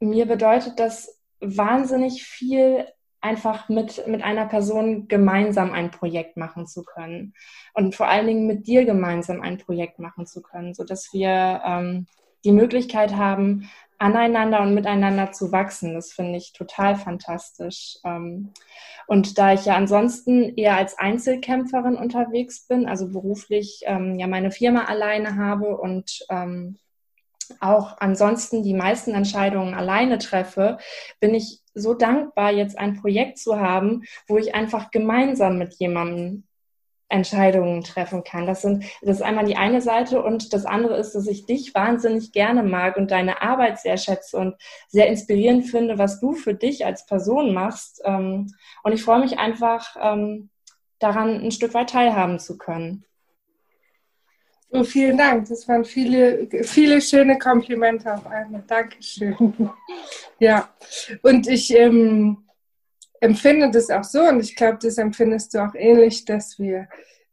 mir 0.00 0.26
bedeutet 0.26 0.78
das 0.78 1.20
wahnsinnig 1.40 2.24
viel, 2.24 2.86
einfach 3.20 3.68
mit, 3.68 4.06
mit 4.06 4.22
einer 4.22 4.46
Person 4.46 5.08
gemeinsam 5.08 5.72
ein 5.72 5.90
Projekt 5.90 6.36
machen 6.36 6.66
zu 6.66 6.84
können 6.84 7.34
und 7.74 7.94
vor 7.94 8.08
allen 8.08 8.26
Dingen 8.26 8.46
mit 8.46 8.66
dir 8.66 8.84
gemeinsam 8.84 9.40
ein 9.42 9.58
Projekt 9.58 9.98
machen 9.98 10.26
zu 10.26 10.42
können, 10.42 10.74
sodass 10.74 11.12
wir 11.12 11.60
ähm, 11.64 12.06
die 12.44 12.52
Möglichkeit 12.52 13.16
haben, 13.16 13.68
aneinander 13.98 14.60
und 14.62 14.74
miteinander 14.74 15.32
zu 15.32 15.52
wachsen. 15.52 15.94
Das 15.94 16.12
finde 16.12 16.38
ich 16.38 16.52
total 16.52 16.96
fantastisch. 16.96 17.98
Ähm, 18.04 18.52
und 19.06 19.38
da 19.38 19.52
ich 19.52 19.64
ja 19.64 19.76
ansonsten 19.76 20.54
eher 20.56 20.76
als 20.76 20.98
Einzelkämpferin 20.98 21.96
unterwegs 21.96 22.66
bin, 22.66 22.88
also 22.88 23.08
beruflich 23.08 23.82
ähm, 23.84 24.18
ja 24.18 24.26
meine 24.26 24.50
Firma 24.50 24.84
alleine 24.84 25.36
habe 25.36 25.76
und 25.76 26.24
ähm, 26.28 26.78
auch 27.60 27.96
ansonsten 27.98 28.62
die 28.62 28.74
meisten 28.74 29.14
Entscheidungen 29.14 29.74
alleine 29.74 30.18
treffe, 30.18 30.78
bin 31.20 31.34
ich 31.34 31.62
so 31.74 31.94
dankbar, 31.94 32.52
jetzt 32.52 32.78
ein 32.78 33.00
Projekt 33.00 33.38
zu 33.38 33.60
haben, 33.60 34.02
wo 34.26 34.38
ich 34.38 34.54
einfach 34.54 34.90
gemeinsam 34.90 35.58
mit 35.58 35.74
jemandem 35.74 36.44
Entscheidungen 37.08 37.82
treffen 37.84 38.24
kann. 38.24 38.46
Das, 38.46 38.62
sind, 38.62 38.84
das 39.02 39.16
ist 39.16 39.22
einmal 39.22 39.44
die 39.44 39.56
eine 39.56 39.80
Seite 39.80 40.22
und 40.22 40.52
das 40.52 40.66
andere 40.66 40.96
ist, 40.96 41.14
dass 41.14 41.26
ich 41.26 41.46
dich 41.46 41.74
wahnsinnig 41.74 42.32
gerne 42.32 42.62
mag 42.62 42.96
und 42.96 43.10
deine 43.10 43.42
Arbeit 43.42 43.78
sehr 43.78 43.96
schätze 43.96 44.36
und 44.36 44.56
sehr 44.88 45.08
inspirierend 45.08 45.66
finde, 45.66 45.98
was 45.98 46.20
du 46.20 46.32
für 46.32 46.54
dich 46.54 46.84
als 46.84 47.06
Person 47.06 47.54
machst. 47.54 48.02
Ähm, 48.04 48.52
und 48.82 48.92
ich 48.92 49.02
freue 49.02 49.20
mich 49.20 49.38
einfach, 49.38 49.96
ähm, 50.00 50.50
daran 50.98 51.44
ein 51.44 51.52
Stück 51.52 51.74
weit 51.74 51.90
teilhaben 51.90 52.38
zu 52.38 52.58
können. 52.58 53.04
Oh, 54.70 54.82
vielen 54.82 55.16
Dank. 55.16 55.48
Das 55.48 55.68
waren 55.68 55.84
viele, 55.84 56.48
viele 56.64 57.00
schöne 57.00 57.38
Komplimente 57.38 58.12
auf 58.12 58.26
einmal. 58.26 58.62
Dankeschön. 58.66 59.36
Ja, 60.38 60.68
und 61.22 61.46
ich 61.46 61.74
ähm, 61.74 62.45
empfinde 63.20 63.70
das 63.70 63.90
auch 63.90 64.04
so 64.04 64.22
und 64.22 64.40
ich 64.40 64.56
glaube, 64.56 64.78
das 64.80 64.98
empfindest 64.98 65.54
du 65.54 65.64
auch 65.64 65.74
ähnlich, 65.74 66.24
dass 66.24 66.58
wir 66.58 66.88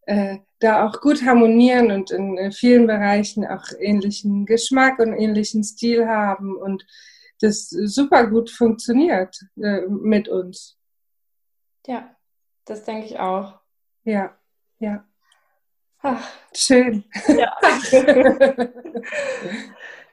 äh, 0.06 0.38
da 0.60 0.86
auch 0.86 1.02
gut 1.02 1.24
harmonieren 1.24 1.92
und 1.92 2.12
in 2.12 2.38
äh, 2.38 2.52
vielen 2.52 2.88
Bereichen 2.88 3.46
auch 3.46 3.66
ähnlichen 3.80 4.46
Geschmack 4.46 5.00
und 5.00 5.13
ähnlichen 5.13 5.63
Stil 5.63 6.08
haben 6.08 6.56
und 6.56 6.86
das 7.42 7.70
super 7.70 8.28
gut 8.28 8.50
funktioniert 8.50 9.38
äh, 9.62 9.82
mit 9.88 10.30
uns. 10.30 10.78
Ja, 11.86 12.16
das 12.66 12.84
denke 12.86 13.06
ich 13.06 13.20
auch. 13.20 13.60
Ja, 14.06 14.38
ja. 14.80 15.06
Ach, 16.02 16.30
schön. 16.54 17.04
Ja. 17.28 17.56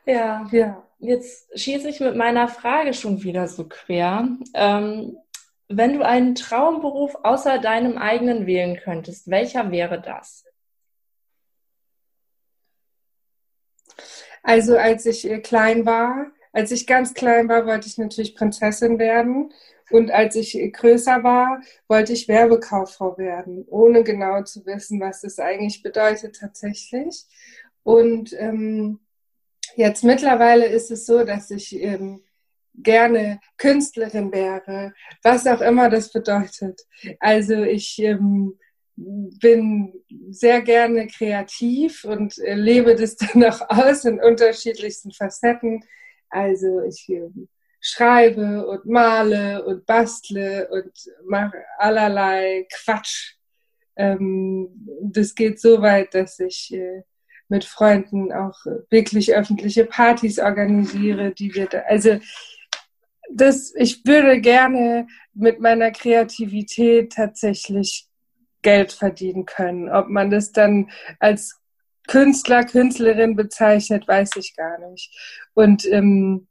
ja. 0.07 0.49
ja. 0.51 0.87
Jetzt 0.99 1.59
schieße 1.59 1.89
ich 1.89 2.01
mit 2.01 2.15
meiner 2.15 2.47
Frage 2.47 2.93
schon 2.93 3.23
wieder 3.23 3.49
so 3.49 3.67
quer. 3.69 4.29
Ähm, 4.55 5.17
wenn 5.73 5.95
du 5.95 6.05
einen 6.05 6.35
Traumberuf 6.35 7.15
außer 7.23 7.59
deinem 7.59 7.97
eigenen 7.97 8.47
wählen 8.47 8.77
könntest, 8.77 9.31
welcher 9.31 9.71
wäre 9.71 10.03
das? 10.03 10.45
Also 14.43 14.77
als 14.77 15.07
ich 15.07 15.31
äh, 15.31 15.39
klein 15.39 15.87
war, 15.87 16.33
als 16.53 16.73
ich 16.73 16.89
ganz 16.89 17.15
klein 17.15 17.49
war, 17.49 17.67
wollte 17.67 17.87
ich 17.87 17.99
natürlich 17.99 18.35
Prinzessin 18.35 18.99
werden. 18.99 19.53
Und 19.91 20.11
als 20.11 20.35
ich 20.35 20.57
größer 20.73 21.23
war, 21.23 21.61
wollte 21.89 22.13
ich 22.13 22.27
Werbekauffrau 22.27 23.17
werden, 23.19 23.65
ohne 23.69 24.03
genau 24.03 24.43
zu 24.43 24.65
wissen, 24.67 25.01
was 25.01 25.21
das 25.21 25.39
eigentlich 25.39 25.83
bedeutet 25.83 26.37
tatsächlich. 26.37 27.27
Und 27.83 28.33
ähm, 28.39 29.01
jetzt 29.77 30.03
mittlerweile 30.03 30.67
ist 30.67 30.91
es 30.91 31.07
so, 31.07 31.25
dass 31.25 31.51
ich 31.51 31.81
ähm, 31.81 32.23
gerne 32.83 33.41
Künstlerin 33.57 34.33
wäre, 34.33 34.93
was 35.23 35.47
auch 35.47 35.61
immer 35.61 35.89
das 35.89 36.13
bedeutet. 36.13 36.81
Also 37.19 37.63
ich 37.63 37.99
ähm, 37.99 38.59
bin 38.97 39.93
sehr 40.31 40.63
gerne 40.63 41.07
kreativ 41.07 42.05
und 42.05 42.39
äh, 42.39 42.55
lebe 42.55 42.95
das 42.95 43.17
dann 43.17 43.45
auch 43.45 43.61
aus 43.69 44.05
in 44.05 44.21
unterschiedlichsten 44.21 45.13
Facetten. 45.13 45.85
Also 46.29 46.83
ich 46.83 47.09
äh, 47.09 47.31
schreibe 47.81 48.67
und 48.67 48.85
male 48.87 49.65
und 49.65 49.87
bastle 49.87 50.69
und 50.71 50.93
mache 51.25 51.65
allerlei 51.79 52.67
Quatsch. 52.73 53.37
Ähm, 53.97 54.69
das 55.03 55.35
geht 55.35 55.61
so 55.61 55.81
weit, 55.81 56.15
dass 56.15 56.39
ich 56.39 56.73
äh, 56.75 57.03
mit 57.49 57.65
Freunden 57.65 58.33
auch 58.33 58.65
wirklich 58.91 59.35
öffentliche 59.35 59.85
Partys 59.85 60.39
organisiere, 60.39 61.33
die 61.33 61.53
wir 61.55 61.67
da, 61.67 61.81
also 61.81 62.21
das, 63.33 63.75
ich 63.77 64.05
würde 64.05 64.41
gerne 64.41 65.07
mit 65.35 65.61
meiner 65.61 65.91
Kreativität 65.91 67.13
tatsächlich 67.13 68.09
Geld 68.63 68.93
verdienen 68.93 69.47
können. 69.47 69.89
Ob 69.89 70.09
man 70.09 70.31
das 70.31 70.53
dann 70.53 70.91
als 71.19 71.61
Künstler, 72.07 72.65
Künstlerin 72.65 73.37
bezeichnet, 73.37 74.07
weiß 74.09 74.31
ich 74.37 74.57
gar 74.57 74.79
nicht. 74.91 75.17
Und 75.55 75.87
ähm, 75.87 76.49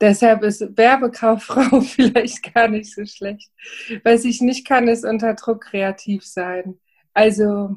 deshalb 0.00 0.42
ist 0.42 0.76
Werbekauffrau 0.76 1.80
vielleicht 1.82 2.54
gar 2.54 2.68
nicht 2.68 2.94
so 2.94 3.04
schlecht. 3.04 3.50
Was 4.04 4.24
ich 4.24 4.40
nicht 4.40 4.66
kann, 4.66 4.88
ist 4.88 5.04
unter 5.04 5.34
Druck 5.34 5.64
kreativ 5.64 6.24
sein. 6.24 6.78
Also, 7.12 7.76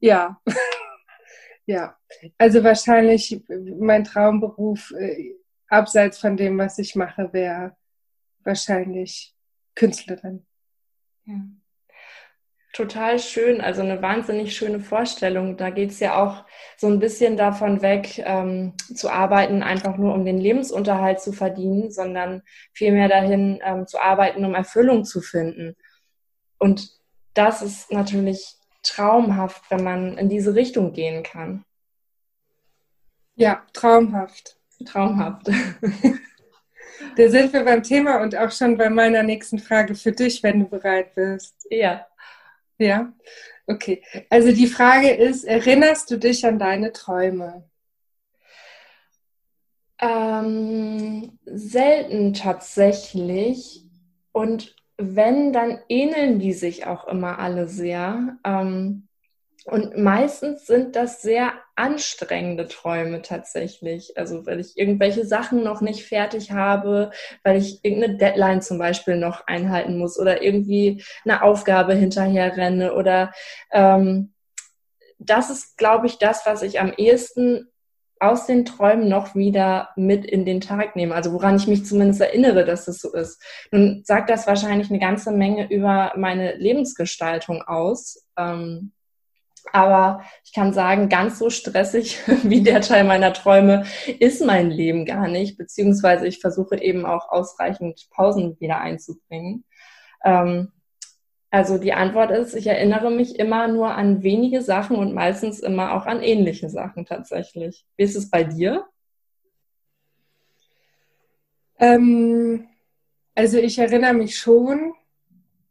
ja. 0.00 0.40
ja. 1.66 1.96
Also 2.36 2.64
wahrscheinlich 2.64 3.40
mein 3.78 4.04
Traumberuf, 4.04 4.92
äh, 4.98 5.34
abseits 5.68 6.18
von 6.18 6.36
dem, 6.36 6.58
was 6.58 6.78
ich 6.78 6.94
mache, 6.94 7.32
wäre 7.32 7.76
wahrscheinlich 8.44 9.34
Künstlerin. 9.74 10.46
Ja 11.24 11.40
total 12.74 13.20
schön, 13.20 13.60
also 13.60 13.82
eine 13.82 14.02
wahnsinnig 14.02 14.54
schöne 14.54 14.80
Vorstellung. 14.80 15.56
Da 15.56 15.70
geht 15.70 15.90
es 15.90 16.00
ja 16.00 16.20
auch 16.20 16.44
so 16.76 16.88
ein 16.88 16.98
bisschen 16.98 17.36
davon 17.36 17.82
weg, 17.82 18.18
ähm, 18.18 18.74
zu 18.94 19.08
arbeiten, 19.08 19.62
einfach 19.62 19.96
nur 19.96 20.12
um 20.12 20.24
den 20.24 20.38
Lebensunterhalt 20.38 21.20
zu 21.20 21.32
verdienen, 21.32 21.90
sondern 21.92 22.42
vielmehr 22.72 23.08
dahin 23.08 23.60
ähm, 23.64 23.86
zu 23.86 23.98
arbeiten, 24.00 24.44
um 24.44 24.54
Erfüllung 24.54 25.04
zu 25.04 25.20
finden. 25.20 25.76
Und 26.58 26.90
das 27.32 27.62
ist 27.62 27.92
natürlich 27.92 28.56
traumhaft, 28.82 29.70
wenn 29.70 29.84
man 29.84 30.18
in 30.18 30.28
diese 30.28 30.54
Richtung 30.56 30.92
gehen 30.92 31.22
kann. 31.22 31.64
Ja, 33.36 33.62
traumhaft. 33.72 34.56
Traumhaft. 34.84 35.50
Da 37.16 37.28
sind 37.28 37.52
wir 37.52 37.64
beim 37.64 37.82
Thema 37.82 38.22
und 38.22 38.36
auch 38.36 38.50
schon 38.50 38.76
bei 38.76 38.88
meiner 38.88 39.22
nächsten 39.22 39.58
Frage 39.58 39.94
für 39.94 40.12
dich, 40.12 40.42
wenn 40.42 40.60
du 40.60 40.68
bereit 40.68 41.14
bist. 41.14 41.54
Ja. 41.70 42.06
Ja, 42.78 43.12
okay. 43.66 44.02
Also 44.30 44.52
die 44.52 44.66
Frage 44.66 45.10
ist, 45.10 45.44
erinnerst 45.44 46.10
du 46.10 46.18
dich 46.18 46.44
an 46.44 46.58
deine 46.58 46.92
Träume? 46.92 47.68
Ähm, 50.00 51.38
selten 51.44 52.34
tatsächlich. 52.34 53.84
Und 54.32 54.74
wenn, 54.96 55.52
dann 55.52 55.78
ähneln 55.88 56.40
die 56.40 56.52
sich 56.52 56.86
auch 56.86 57.06
immer 57.06 57.38
alle 57.38 57.68
sehr. 57.68 58.38
Ähm, 58.44 59.08
und 59.64 59.96
meistens 59.96 60.66
sind 60.66 60.94
das 60.94 61.22
sehr 61.22 61.52
anstrengende 61.74 62.68
Träume 62.68 63.22
tatsächlich. 63.22 64.16
Also 64.16 64.44
weil 64.46 64.60
ich 64.60 64.76
irgendwelche 64.76 65.24
Sachen 65.24 65.62
noch 65.64 65.80
nicht 65.80 66.04
fertig 66.04 66.52
habe, 66.52 67.10
weil 67.42 67.56
ich 67.56 67.82
irgendeine 67.82 68.16
Deadline 68.18 68.60
zum 68.60 68.78
Beispiel 68.78 69.16
noch 69.16 69.46
einhalten 69.46 69.98
muss 69.98 70.18
oder 70.18 70.42
irgendwie 70.42 71.02
eine 71.24 71.42
Aufgabe 71.42 71.94
hinterher 71.94 72.56
renne 72.56 72.94
oder 72.94 73.32
ähm, 73.72 74.34
das 75.18 75.48
ist, 75.48 75.78
glaube 75.78 76.06
ich, 76.06 76.18
das, 76.18 76.44
was 76.44 76.62
ich 76.62 76.80
am 76.80 76.92
ehesten 76.92 77.68
aus 78.20 78.46
den 78.46 78.64
Träumen 78.64 79.08
noch 79.08 79.34
wieder 79.34 79.90
mit 79.96 80.24
in 80.24 80.44
den 80.44 80.60
Tag 80.60 80.94
nehme. 80.96 81.14
Also 81.14 81.32
woran 81.32 81.56
ich 81.56 81.66
mich 81.66 81.84
zumindest 81.86 82.20
erinnere, 82.20 82.64
dass 82.64 82.88
es 82.88 83.00
so 83.00 83.12
ist. 83.12 83.42
Nun 83.70 84.02
sagt 84.04 84.30
das 84.30 84.46
wahrscheinlich 84.46 84.90
eine 84.90 84.98
ganze 84.98 85.30
Menge 85.30 85.70
über 85.70 86.12
meine 86.16 86.54
Lebensgestaltung 86.56 87.62
aus. 87.62 88.24
Ähm, 88.36 88.92
aber 89.72 90.24
ich 90.44 90.52
kann 90.52 90.72
sagen, 90.72 91.08
ganz 91.08 91.38
so 91.38 91.50
stressig 91.50 92.18
wie 92.42 92.62
der 92.62 92.80
Teil 92.80 93.04
meiner 93.04 93.32
Träume 93.32 93.84
ist 94.18 94.44
mein 94.44 94.70
Leben 94.70 95.04
gar 95.04 95.28
nicht, 95.28 95.56
beziehungsweise 95.56 96.26
ich 96.26 96.40
versuche 96.40 96.80
eben 96.80 97.06
auch 97.06 97.28
ausreichend 97.28 98.08
Pausen 98.10 98.58
wieder 98.60 98.80
einzubringen. 98.80 99.64
Ähm, 100.24 100.72
also 101.50 101.78
die 101.78 101.92
Antwort 101.92 102.32
ist, 102.32 102.54
ich 102.54 102.66
erinnere 102.66 103.12
mich 103.12 103.38
immer 103.38 103.68
nur 103.68 103.94
an 103.94 104.24
wenige 104.24 104.60
Sachen 104.60 104.96
und 104.96 105.14
meistens 105.14 105.60
immer 105.60 105.94
auch 105.94 106.06
an 106.06 106.20
ähnliche 106.20 106.68
Sachen 106.68 107.06
tatsächlich. 107.06 107.86
Wie 107.96 108.02
ist 108.02 108.16
es 108.16 108.28
bei 108.28 108.42
dir? 108.42 108.84
Ähm, 111.78 112.66
also 113.36 113.58
ich 113.58 113.78
erinnere 113.78 114.14
mich 114.14 114.36
schon 114.36 114.94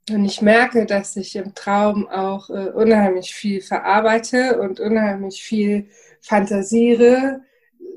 und 0.10 0.26
ich 0.26 0.42
merke, 0.42 0.86
dass 0.86 1.16
ich 1.16 1.36
im 1.36 1.56
Traum 1.56 2.08
auch 2.10 2.50
äh, 2.50 2.70
unheimlich 2.70 3.34
viel 3.34 3.62
verarbeite 3.62 4.60
und 4.60 4.80
unheimlich 4.80 5.44
viel 5.44 5.90
fantasiere. 6.20 7.42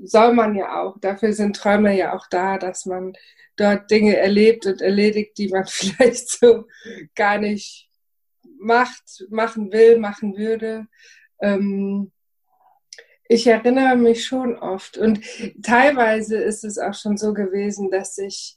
Soll 0.05 0.33
man 0.33 0.55
ja 0.55 0.83
auch. 0.83 0.99
Dafür 1.01 1.33
sind 1.33 1.57
Träume 1.57 1.97
ja 1.97 2.15
auch 2.15 2.29
da, 2.29 2.59
dass 2.59 2.87
man 2.87 3.15
dort 3.57 3.91
Dinge 3.91 4.17
erlebt 4.17 4.67
und 4.67 4.81
erledigt, 4.83 5.37
die 5.39 5.49
man 5.49 5.65
vielleicht 5.69 6.31
so 6.31 6.67
gar 7.15 7.39
nicht 7.39 7.89
macht, 8.59 9.27
machen 9.31 9.73
will, 9.73 9.99
machen 9.99 10.37
würde. 10.37 10.87
Ähm, 11.41 12.13
ich 13.29 13.49
erinnere 13.49 13.97
mich 13.97 14.25
schon 14.25 14.57
oft 14.57 14.97
und 14.97 15.21
teilweise 15.61 16.37
ist 16.37 16.63
es 16.63 16.79
auch 16.79 16.95
schon 16.95 17.17
so 17.17 17.35
gewesen, 17.35 17.91
dass 17.91 18.17
ich 18.19 18.57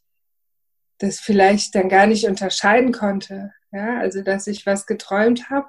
das 0.99 1.19
vielleicht 1.19 1.75
dann 1.75 1.89
gar 1.89 2.07
nicht 2.07 2.27
unterscheiden 2.27 2.91
konnte. 2.91 3.53
Ja, 3.71 3.99
also 3.99 4.23
dass 4.23 4.47
ich 4.47 4.65
was 4.65 4.85
geträumt 4.85 5.49
habe 5.49 5.67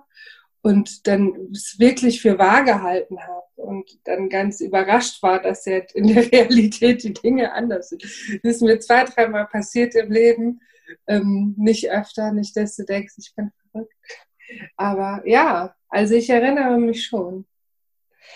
und 0.63 1.07
dann 1.07 1.51
es 1.53 1.79
wirklich 1.79 2.21
für 2.23 2.39
wahr 2.39 2.65
gehalten 2.65 3.21
habe 3.21 3.47
und 3.57 3.99
dann 4.05 4.29
ganz 4.29 4.61
überrascht 4.61 5.23
war, 5.23 5.41
dass 5.41 5.65
ja 5.65 5.79
in 5.95 6.09
der 6.09 6.25
Realität 6.33 7.03
die 7.03 7.13
Dinge 7.13 7.53
anders 7.53 7.91
sind. 7.91 8.03
Das 8.43 8.57
ist 8.57 8.63
mir 8.63 8.79
zwei, 8.81 9.05
dreimal 9.05 9.47
passiert 9.47 9.95
im 9.95 10.11
Leben. 10.11 10.61
Ähm, 11.07 11.55
nicht 11.57 11.91
öfter, 11.91 12.33
nicht, 12.33 12.57
dass 12.57 12.77
du 12.77 12.85
denkst, 12.85 13.15
ich 13.19 13.35
bin 13.35 13.53
verrückt. 13.71 13.95
Aber 14.77 15.23
ja, 15.25 15.75
also 15.89 16.15
ich 16.15 16.29
erinnere 16.29 16.79
mich 16.79 17.07
schon. 17.07 17.47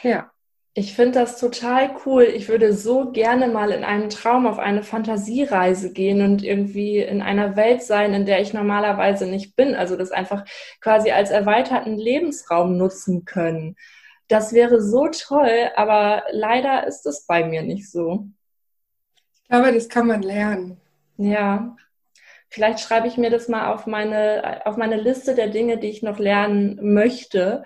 Ja. 0.03 0.34
Ich 0.77 0.95
finde 0.95 1.21
das 1.21 1.39
total 1.39 1.95
cool. 2.05 2.25
Ich 2.25 2.49
würde 2.49 2.75
so 2.75 3.13
gerne 3.13 3.47
mal 3.47 3.71
in 3.71 3.85
einem 3.85 4.11
Traum 4.11 4.45
auf 4.45 4.59
eine 4.59 4.83
Fantasiereise 4.83 5.93
gehen 5.93 6.21
und 6.21 6.43
irgendwie 6.43 6.99
in 6.99 7.23
einer 7.23 7.55
Welt 7.55 7.85
sein, 7.85 8.13
in 8.13 8.27
der 8.27 8.41
ich 8.41 8.53
normalerweise 8.53 9.27
nicht 9.27 9.55
bin. 9.55 9.77
Also 9.77 9.97
das 9.97 10.11
einfach 10.11 10.45
quasi 10.81 11.13
als 11.13 11.31
erweiterten 11.31 11.97
Lebensraum 11.97 12.77
nutzen 12.77 13.25
können. 13.25 13.77
Das 14.27 14.53
wäre 14.53 14.83
so 14.83 15.07
toll, 15.09 15.71
aber 15.77 16.25
leider 16.33 16.89
ist 16.89 17.07
es 17.07 17.25
bei 17.25 17.45
mir 17.45 17.63
nicht 17.63 17.89
so. 17.89 18.27
Ich 19.43 19.49
glaube, 19.49 19.73
das 19.73 19.89
kann 19.89 20.09
man 20.09 20.23
lernen. 20.23 20.81
Ja, 21.19 21.77
vielleicht 22.49 22.81
schreibe 22.81 23.07
ich 23.07 23.17
mir 23.17 23.31
das 23.31 23.47
mal 23.47 23.73
auf 23.73 23.87
meine, 23.87 24.63
auf 24.65 24.77
meine 24.77 24.97
Liste 24.97 25.37
der 25.37 25.49
Dinge, 25.49 25.79
die 25.79 25.89
ich 25.89 26.03
noch 26.03 26.19
lernen 26.19 26.81
möchte. 26.83 27.63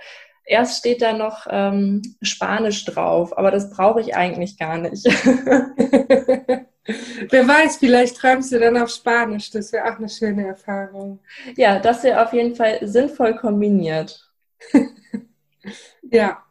Erst 0.49 0.79
steht 0.79 1.03
da 1.03 1.13
noch 1.13 1.47
ähm, 1.51 2.01
Spanisch 2.23 2.87
drauf, 2.87 3.37
aber 3.37 3.51
das 3.51 3.69
brauche 3.71 4.01
ich 4.01 4.17
eigentlich 4.17 4.59
gar 4.59 4.79
nicht. 4.79 5.05
Wer 7.31 7.47
weiß, 7.47 7.77
vielleicht 7.77 8.17
träumst 8.17 8.51
du 8.51 8.59
dann 8.59 8.79
auf 8.79 8.89
Spanisch. 8.89 9.51
Das 9.51 9.75
wäre 9.75 9.85
auch 9.85 9.99
eine 9.99 10.09
schöne 10.09 10.47
Erfahrung. 10.47 11.21
Ja, 11.55 11.79
das 11.79 12.03
wäre 12.03 12.25
auf 12.25 12.33
jeden 12.33 12.55
Fall 12.55 12.79
sinnvoll 12.81 13.37
kombiniert. 13.37 14.27
ja. 16.11 16.43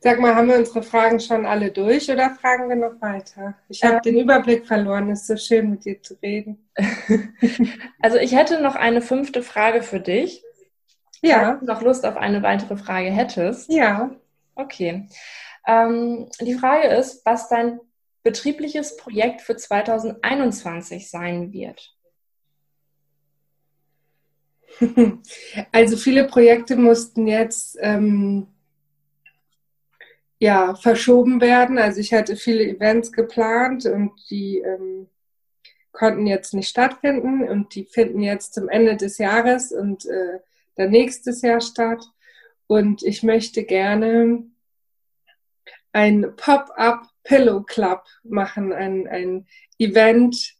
Sag 0.00 0.18
mal, 0.18 0.34
haben 0.34 0.48
wir 0.48 0.56
unsere 0.56 0.82
Fragen 0.82 1.20
schon 1.20 1.46
alle 1.46 1.70
durch 1.70 2.10
oder 2.10 2.30
fragen 2.30 2.68
wir 2.68 2.74
noch 2.76 3.00
weiter? 3.00 3.54
Ich 3.68 3.84
habe 3.84 3.96
ähm, 3.96 4.02
den 4.02 4.18
Überblick 4.18 4.66
verloren. 4.66 5.10
Es 5.10 5.20
ist 5.20 5.26
so 5.28 5.36
schön, 5.36 5.70
mit 5.70 5.84
dir 5.84 6.02
zu 6.02 6.14
reden. 6.20 6.68
also 8.00 8.18
ich 8.18 8.34
hätte 8.34 8.60
noch 8.60 8.74
eine 8.74 9.00
fünfte 9.00 9.44
Frage 9.44 9.82
für 9.82 10.00
dich. 10.00 10.42
Ja. 11.22 11.40
Falls 11.40 11.60
du 11.60 11.66
noch 11.66 11.82
Lust 11.82 12.04
auf 12.04 12.16
eine 12.16 12.42
weitere 12.42 12.76
Frage 12.76 13.10
hättest. 13.10 13.70
Ja. 13.70 14.10
Okay. 14.54 15.08
Ähm, 15.66 16.28
die 16.40 16.54
Frage 16.54 16.88
ist, 16.88 17.24
was 17.24 17.48
dein 17.48 17.80
betriebliches 18.22 18.96
Projekt 18.96 19.40
für 19.40 19.56
2021 19.56 21.10
sein 21.10 21.52
wird? 21.52 21.92
Also 25.72 25.96
viele 25.96 26.24
Projekte 26.26 26.76
mussten 26.76 27.26
jetzt 27.26 27.78
ähm, 27.80 28.48
ja, 30.38 30.74
verschoben 30.74 31.40
werden. 31.40 31.78
Also 31.78 32.00
ich 32.00 32.12
hatte 32.12 32.36
viele 32.36 32.64
Events 32.64 33.12
geplant 33.12 33.86
und 33.86 34.12
die 34.30 34.58
ähm, 34.58 35.08
konnten 35.92 36.26
jetzt 36.26 36.52
nicht 36.52 36.68
stattfinden 36.68 37.48
und 37.48 37.74
die 37.74 37.84
finden 37.84 38.20
jetzt 38.20 38.54
zum 38.54 38.68
Ende 38.68 38.96
des 38.96 39.18
Jahres 39.18 39.72
und 39.72 40.04
äh, 40.06 40.40
dann 40.76 40.90
nächstes 40.90 41.42
Jahr 41.42 41.60
statt. 41.60 42.04
Und 42.66 43.02
ich 43.02 43.22
möchte 43.22 43.64
gerne 43.64 44.44
ein 45.92 46.34
Pop-up 46.36 47.08
Pillow 47.24 47.62
Club 47.62 48.04
machen, 48.22 48.72
ein, 48.72 49.06
ein 49.08 49.46
Event, 49.78 50.54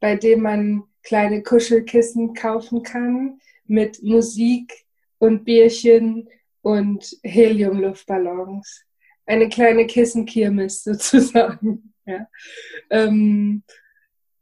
bei 0.00 0.16
dem 0.16 0.42
man 0.42 0.84
kleine 1.02 1.42
Kuschelkissen 1.42 2.34
kaufen 2.34 2.82
kann 2.82 3.40
mit 3.66 4.02
Musik 4.02 4.84
und 5.18 5.44
Bierchen 5.44 6.28
und 6.62 7.16
Heliumluftballons. 7.22 8.84
Eine 9.26 9.48
kleine 9.48 9.86
Kissenkirmes 9.86 10.82
sozusagen. 10.84 11.92
Ja. 12.06 12.26
Ähm, 12.90 13.62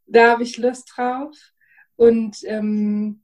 da 0.06 0.30
habe 0.30 0.44
ich 0.44 0.56
Lust 0.58 0.92
drauf. 0.94 1.36
Und 1.96 2.38
ähm, 2.44 3.22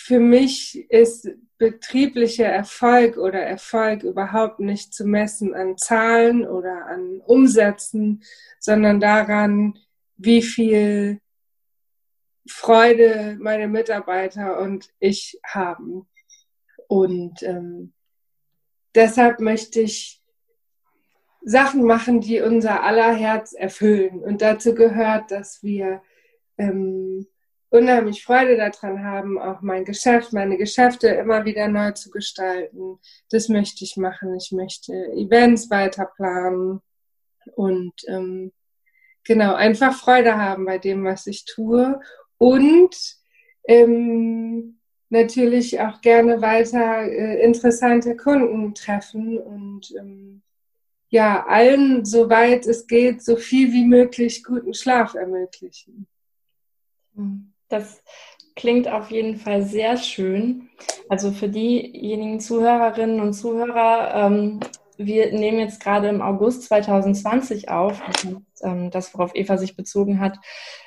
für 0.00 0.20
mich 0.20 0.88
ist 0.90 1.28
betrieblicher 1.58 2.46
Erfolg 2.46 3.16
oder 3.16 3.40
Erfolg 3.40 4.04
überhaupt 4.04 4.60
nicht 4.60 4.94
zu 4.94 5.04
messen 5.04 5.54
an 5.54 5.76
Zahlen 5.76 6.46
oder 6.46 6.86
an 6.86 7.20
Umsätzen, 7.26 8.22
sondern 8.60 9.00
daran, 9.00 9.76
wie 10.16 10.40
viel 10.42 11.20
Freude 12.48 13.36
meine 13.40 13.66
Mitarbeiter 13.66 14.60
und 14.60 14.88
ich 15.00 15.40
haben. 15.44 16.08
Und 16.86 17.42
ähm, 17.42 17.92
deshalb 18.94 19.40
möchte 19.40 19.80
ich 19.80 20.22
Sachen 21.42 21.82
machen, 21.82 22.20
die 22.20 22.40
unser 22.40 22.84
aller 22.84 23.14
Herz 23.14 23.52
erfüllen. 23.52 24.20
Und 24.20 24.42
dazu 24.42 24.74
gehört, 24.74 25.32
dass 25.32 25.62
wir 25.62 26.02
ähm, 26.56 27.26
unheimlich 27.70 28.24
Freude 28.24 28.56
daran 28.56 29.04
haben, 29.04 29.38
auch 29.38 29.60
mein 29.60 29.84
Geschäft, 29.84 30.32
meine 30.32 30.56
Geschäfte 30.56 31.08
immer 31.08 31.44
wieder 31.44 31.68
neu 31.68 31.92
zu 31.92 32.10
gestalten. 32.10 32.98
Das 33.30 33.48
möchte 33.48 33.84
ich 33.84 33.96
machen. 33.96 34.34
Ich 34.36 34.52
möchte 34.52 34.92
Events 35.12 35.70
weiter 35.70 36.06
planen 36.16 36.80
und 37.54 37.92
ähm, 38.08 38.52
genau 39.24 39.54
einfach 39.54 39.94
Freude 39.94 40.36
haben 40.36 40.64
bei 40.64 40.78
dem, 40.78 41.04
was 41.04 41.26
ich 41.26 41.44
tue 41.44 42.00
und 42.38 42.96
ähm, 43.64 44.78
natürlich 45.10 45.80
auch 45.80 46.00
gerne 46.00 46.40
weiter 46.40 47.02
äh, 47.02 47.42
interessante 47.42 48.16
Kunden 48.16 48.74
treffen 48.74 49.38
und 49.38 49.94
ähm, 49.98 50.42
ja, 51.10 51.46
allen, 51.46 52.04
soweit 52.04 52.66
es 52.66 52.86
geht, 52.86 53.22
so 53.22 53.36
viel 53.36 53.72
wie 53.72 53.86
möglich 53.86 54.44
guten 54.44 54.74
Schlaf 54.74 55.14
ermöglichen. 55.14 56.06
Mhm. 57.14 57.52
Das 57.68 58.02
klingt 58.56 58.88
auf 58.88 59.10
jeden 59.10 59.36
Fall 59.36 59.62
sehr 59.62 59.96
schön. 59.96 60.68
Also 61.08 61.30
für 61.30 61.48
diejenigen 61.48 62.40
Zuhörerinnen 62.40 63.20
und 63.20 63.32
Zuhörer, 63.32 64.14
ähm, 64.14 64.60
wir 64.96 65.32
nehmen 65.32 65.60
jetzt 65.60 65.80
gerade 65.80 66.08
im 66.08 66.20
August 66.20 66.64
2020 66.64 67.68
auf. 67.68 68.02
Und, 68.24 68.44
ähm, 68.62 68.90
das, 68.90 69.14
worauf 69.14 69.34
Eva 69.34 69.56
sich 69.56 69.76
bezogen 69.76 70.18
hat, 70.20 70.38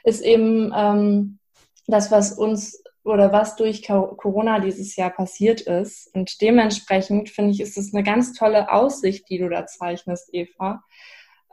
ist 0.03 0.21
eben 0.21 0.73
ähm, 0.75 1.39
das, 1.87 2.11
was 2.11 2.33
uns 2.33 2.83
oder 3.03 3.31
was 3.31 3.55
durch 3.55 3.87
Corona 3.87 4.59
dieses 4.59 4.95
Jahr 4.95 5.09
passiert 5.09 5.61
ist. 5.61 6.13
Und 6.13 6.41
dementsprechend 6.41 7.29
finde 7.29 7.51
ich, 7.51 7.61
ist 7.61 7.77
es 7.77 7.93
eine 7.93 8.03
ganz 8.03 8.33
tolle 8.33 8.71
Aussicht, 8.71 9.27
die 9.29 9.39
du 9.39 9.49
da 9.49 9.65
zeichnest, 9.65 10.29
Eva. 10.33 10.83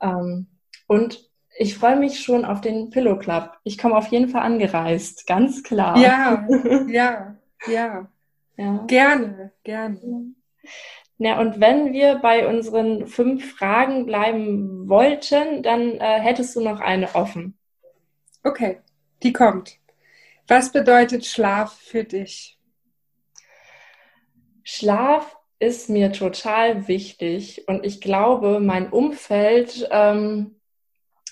Ähm, 0.02 0.48
und 0.86 1.27
ich 1.60 1.76
freue 1.76 1.96
mich 1.96 2.20
schon 2.20 2.44
auf 2.44 2.60
den 2.60 2.90
Pillow 2.90 3.18
Club. 3.18 3.50
Ich 3.64 3.78
komme 3.78 3.96
auf 3.96 4.06
jeden 4.08 4.28
Fall 4.28 4.42
angereist, 4.42 5.26
ganz 5.26 5.64
klar. 5.64 5.98
Ja, 5.98 6.46
ja, 6.88 7.36
ja. 7.66 8.08
ja. 8.56 8.84
Gerne, 8.86 9.52
gerne. 9.64 10.34
Ja, 11.18 11.40
und 11.40 11.58
wenn 11.58 11.92
wir 11.92 12.16
bei 12.16 12.46
unseren 12.46 13.08
fünf 13.08 13.56
Fragen 13.56 14.06
bleiben 14.06 14.88
wollten, 14.88 15.64
dann 15.64 15.94
äh, 15.98 16.20
hättest 16.20 16.54
du 16.54 16.60
noch 16.60 16.78
eine 16.78 17.16
offen. 17.16 17.58
Okay, 18.44 18.78
die 19.24 19.32
kommt. 19.32 19.78
Was 20.46 20.70
bedeutet 20.70 21.26
Schlaf 21.26 21.76
für 21.76 22.04
dich? 22.04 22.56
Schlaf 24.62 25.36
ist 25.58 25.90
mir 25.90 26.12
total 26.12 26.86
wichtig 26.86 27.66
und 27.66 27.84
ich 27.84 28.00
glaube, 28.00 28.60
mein 28.60 28.90
Umfeld 28.90 29.88
ähm, 29.90 30.57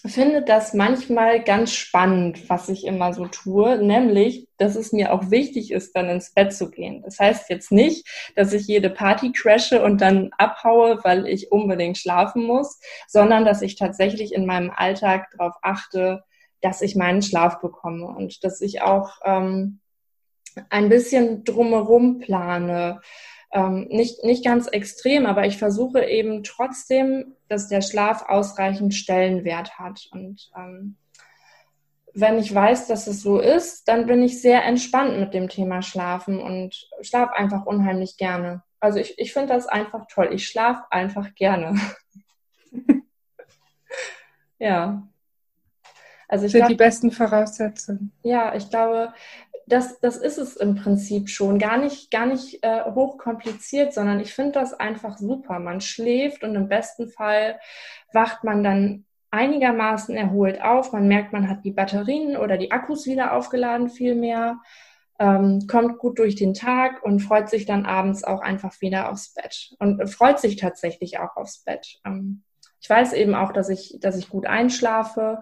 finde 0.09 0.43
das 0.43 0.75
manchmal 0.75 1.43
ganz 1.43 1.73
spannend, 1.73 2.49
was 2.49 2.69
ich 2.69 2.85
immer 2.85 3.13
so 3.13 3.27
tue, 3.27 3.79
nämlich, 3.79 4.49
dass 4.59 4.77
es 4.77 4.93
mir 4.93 5.13
auch 5.13 5.31
wichtig 5.31 5.71
ist, 5.71 5.97
dann 5.97 6.09
ins 6.09 6.33
Bett 6.33 6.53
zu 6.53 6.71
gehen. 6.71 7.03
Das 7.03 7.19
heißt 7.19 7.49
jetzt 7.51 7.73
nicht, 7.73 8.07
dass 8.37 8.53
ich 8.53 8.67
jede 8.67 8.91
Party 8.91 9.33
crashe 9.33 9.83
und 9.83 10.01
dann 10.01 10.31
abhaue, 10.39 10.99
weil 11.03 11.27
ich 11.27 11.53
unbedingt 11.53 11.99
schlafen 11.99 12.45
muss, 12.45 12.79
sondern 13.07 13.45
dass 13.45 13.63
ich 13.63 13.77
tatsächlich 13.77 14.35
in 14.35 14.47
meinem 14.47 14.71
Alltag 14.71 15.29
darauf 15.37 15.55
achte, 15.63 16.25
dass 16.61 16.83
ich 16.83 16.97
meinen 16.97 17.23
Schlaf 17.23 17.61
bekomme 17.61 18.07
und 18.07 18.45
dass 18.45 18.61
ich 18.61 18.83
auch 18.83 19.19
ähm, 19.25 19.81
ein 20.71 20.89
bisschen 20.89 21.45
drumherum 21.45 22.19
plane 22.19 23.01
ähm, 23.53 23.87
nicht, 23.89 24.25
nicht 24.25 24.45
ganz 24.45 24.67
extrem, 24.67 25.27
aber 25.27 25.47
ich 25.47 25.59
versuche 25.59 26.05
eben 26.05 26.43
trotzdem, 26.43 27.37
dass 27.49 27.69
der 27.69 27.81
Schlaf 27.81 28.25
ausreichend 28.29 28.95
Stellenwert 28.95 29.79
hat. 29.79 30.09
Und 30.11 30.51
ähm, 30.57 30.97
wenn 32.15 32.39
ich 32.39 32.55
weiß, 32.55 32.87
dass 32.87 33.07
es 33.07 33.21
so 33.21 33.39
ist, 33.39 33.89
dann 33.89 34.07
bin 34.07 34.23
ich 34.23 34.41
sehr 34.41 34.65
entspannt 34.65 35.19
mit 35.21 35.35
dem 35.35 35.49
Thema 35.49 35.83
Schlafen 35.83 36.41
und 36.41 36.89
schlafe 37.03 37.37
einfach 37.37 37.67
unheimlich 37.67 38.17
gerne. 38.17 38.63
Also 38.81 38.99
ich, 38.99 39.19
ich 39.19 39.33
finde 39.33 39.53
das 39.53 39.67
einfach 39.67 40.07
toll. 40.09 40.31
Ich 40.33 40.49
schlafe 40.49 40.85
einfach 40.91 41.35
gerne. 41.35 41.79
ja. 44.59 45.07
Also 46.29 46.47
ich 46.47 46.53
sind 46.53 46.61
glaub, 46.61 46.71
die 46.71 46.75
besten 46.77 47.11
Voraussetzungen. 47.11 48.13
Ja, 48.23 48.55
ich 48.55 48.69
glaube, 48.69 49.13
das, 49.67 49.99
das 49.99 50.17
ist 50.17 50.39
es 50.39 50.57
im 50.57 50.77
Prinzip 50.77 51.29
schon. 51.29 51.59
Gar 51.59 51.79
nicht, 51.79 52.11
gar 52.11 52.27
nicht 52.27 52.63
äh, 52.63 52.85
hochkompliziert, 52.85 53.93
sondern 53.93 54.21
ich 54.21 54.33
finde 54.33 54.53
das 54.53 54.73
einfach 54.75 55.19
super. 55.19 55.59
Man 55.59 55.81
schläft 55.81 56.45
und 56.45 56.55
im 56.55 56.69
besten 56.69 57.09
Fall 57.09 57.59
wacht 58.13 58.45
man 58.45 58.63
dann 58.63 59.05
einigermaßen 59.33 60.17
erholt 60.17 60.63
auf. 60.63 60.93
Man 60.93 61.09
merkt, 61.09 61.33
man 61.33 61.49
hat 61.49 61.65
die 61.65 61.73
Batterien 61.73 62.37
oder 62.37 62.57
die 62.57 62.71
Akkus 62.71 63.07
wieder 63.07 63.33
aufgeladen, 63.35 63.91
viel 63.91 64.15
mehr. 64.15 64.61
Ähm, 65.19 65.67
kommt 65.67 65.99
gut 65.99 66.19
durch 66.19 66.37
den 66.37 66.55
Tag 66.55 67.03
und 67.03 67.21
freut 67.21 67.49
sich 67.49 67.67
dann 67.67 67.87
abends 67.87 68.23
auch 68.23 68.41
einfach 68.41 68.81
wieder 68.81 69.11
aufs 69.11 69.33
Bett 69.35 69.75
und 69.79 70.07
freut 70.11 70.39
sich 70.39 70.57
tatsächlich 70.57 71.19
auch 71.19 71.37
aufs 71.37 71.65
Bett. 71.65 72.01
Ähm, 72.05 72.43
ich 72.81 72.91
weiß 72.91 73.15
eben 73.15 73.35
auch, 73.35 73.53
dass 73.53 73.69
ich, 73.69 73.97
dass 74.01 74.17
ich 74.17 74.29
gut 74.29 74.47
einschlafe. 74.47 75.41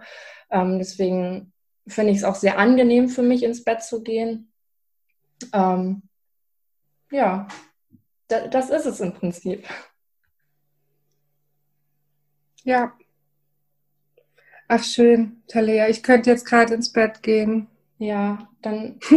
Ähm, 0.50 0.78
deswegen 0.78 1.52
finde 1.86 2.12
ich 2.12 2.18
es 2.18 2.24
auch 2.24 2.34
sehr 2.34 2.58
angenehm 2.58 3.08
für 3.08 3.22
mich, 3.22 3.42
ins 3.42 3.64
Bett 3.64 3.82
zu 3.82 4.02
gehen. 4.02 4.52
Ähm, 5.52 6.02
ja, 7.10 7.48
da, 8.28 8.46
das 8.48 8.70
ist 8.70 8.86
es 8.86 9.00
im 9.00 9.12
Prinzip. 9.12 9.66
Ja. 12.64 12.92
Ach 14.68 14.82
schön, 14.82 15.42
Talia. 15.46 15.88
Ich 15.88 16.02
könnte 16.02 16.30
jetzt 16.30 16.46
gerade 16.46 16.74
ins 16.74 16.90
Bett 16.90 17.22
gehen. 17.22 17.68
Ja, 17.98 18.48
dann, 18.62 18.98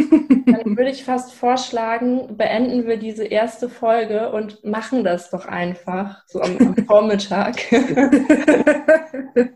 dann 0.46 0.78
würde 0.78 0.92
ich 0.92 1.04
fast 1.04 1.34
vorschlagen, 1.34 2.38
beenden 2.38 2.86
wir 2.86 2.98
diese 2.98 3.26
erste 3.26 3.70
Folge 3.70 4.32
und 4.32 4.64
machen 4.64 5.04
das 5.04 5.32
doch 5.32 5.46
einfach, 5.46 6.24
so 6.28 6.42
am, 6.42 6.58
am 6.60 6.76
Vormittag. 6.86 7.72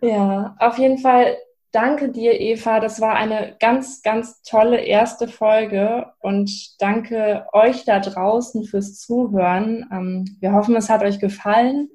ja, 0.00 0.54
auf 0.58 0.78
jeden 0.78 0.98
Fall 0.98 1.36
danke 1.76 2.08
dir, 2.08 2.40
Eva. 2.40 2.80
Das 2.80 3.02
war 3.02 3.16
eine 3.16 3.54
ganz, 3.60 4.00
ganz 4.00 4.40
tolle 4.40 4.80
erste 4.80 5.28
Folge 5.28 6.06
und 6.20 6.50
danke 6.80 7.46
euch 7.52 7.84
da 7.84 8.00
draußen 8.00 8.64
fürs 8.64 8.98
Zuhören. 8.98 9.86
Ähm, 9.92 10.38
wir 10.40 10.52
hoffen, 10.52 10.74
es 10.74 10.88
hat 10.88 11.02
euch 11.02 11.20
gefallen. 11.20 11.90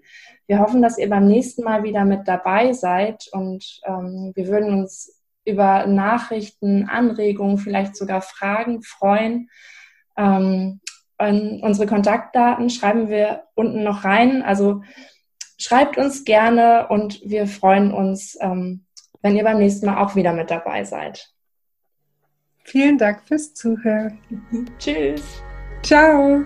Wir 0.46 0.60
hoffen, 0.60 0.84
dass 0.84 1.00
ihr 1.00 1.10
beim 1.10 1.28
nächsten 1.28 1.64
Mal 1.64 1.84
wieder 1.84 2.06
mit 2.06 2.28
dabei 2.28 2.74
seid 2.74 3.28
und 3.32 3.82
ähm, 3.88 4.34
wir 4.36 4.48
würden 4.50 4.72
uns 4.82 5.20
über 5.46 5.88
Nachrichten, 5.88 6.88
Anregungen, 6.88 7.58
vielleicht 7.58 7.96
sogar 7.96 8.22
Fragen 8.22 8.84
freuen. 8.84 9.50
Ähm, 10.16 10.80
unsere 11.18 11.88
Kontaktdaten 11.88 12.70
schreiben 12.70 13.10
wir 13.10 13.46
unten 13.56 13.84
noch 13.84 14.04
rein. 14.04 14.44
Also 14.44 14.84
schreibt 15.58 15.98
uns 15.98 16.24
gerne 16.24 16.88
und 16.90 17.20
wir 17.26 17.48
freuen 17.48 17.92
uns, 17.92 18.38
wenn 19.22 19.36
ihr 19.36 19.44
beim 19.44 19.58
nächsten 19.58 19.86
Mal 19.86 20.04
auch 20.04 20.16
wieder 20.16 20.34
mit 20.34 20.52
dabei 20.52 20.84
seid. 20.84 21.32
Vielen 22.64 22.98
Dank 22.98 23.22
fürs 23.28 23.54
Zuhören. 23.54 24.20
Tschüss. 24.80 25.42
Ciao. 25.84 26.46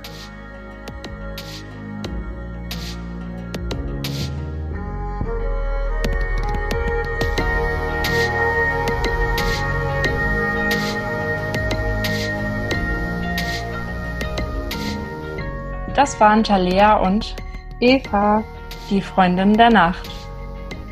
Das 15.93 16.19
waren 16.19 16.43
Talea 16.43 16.97
und 16.97 17.35
Eva, 17.79 18.43
die 18.89 19.01
Freundin 19.01 19.53
der 19.53 19.69
Nacht. 19.69 20.14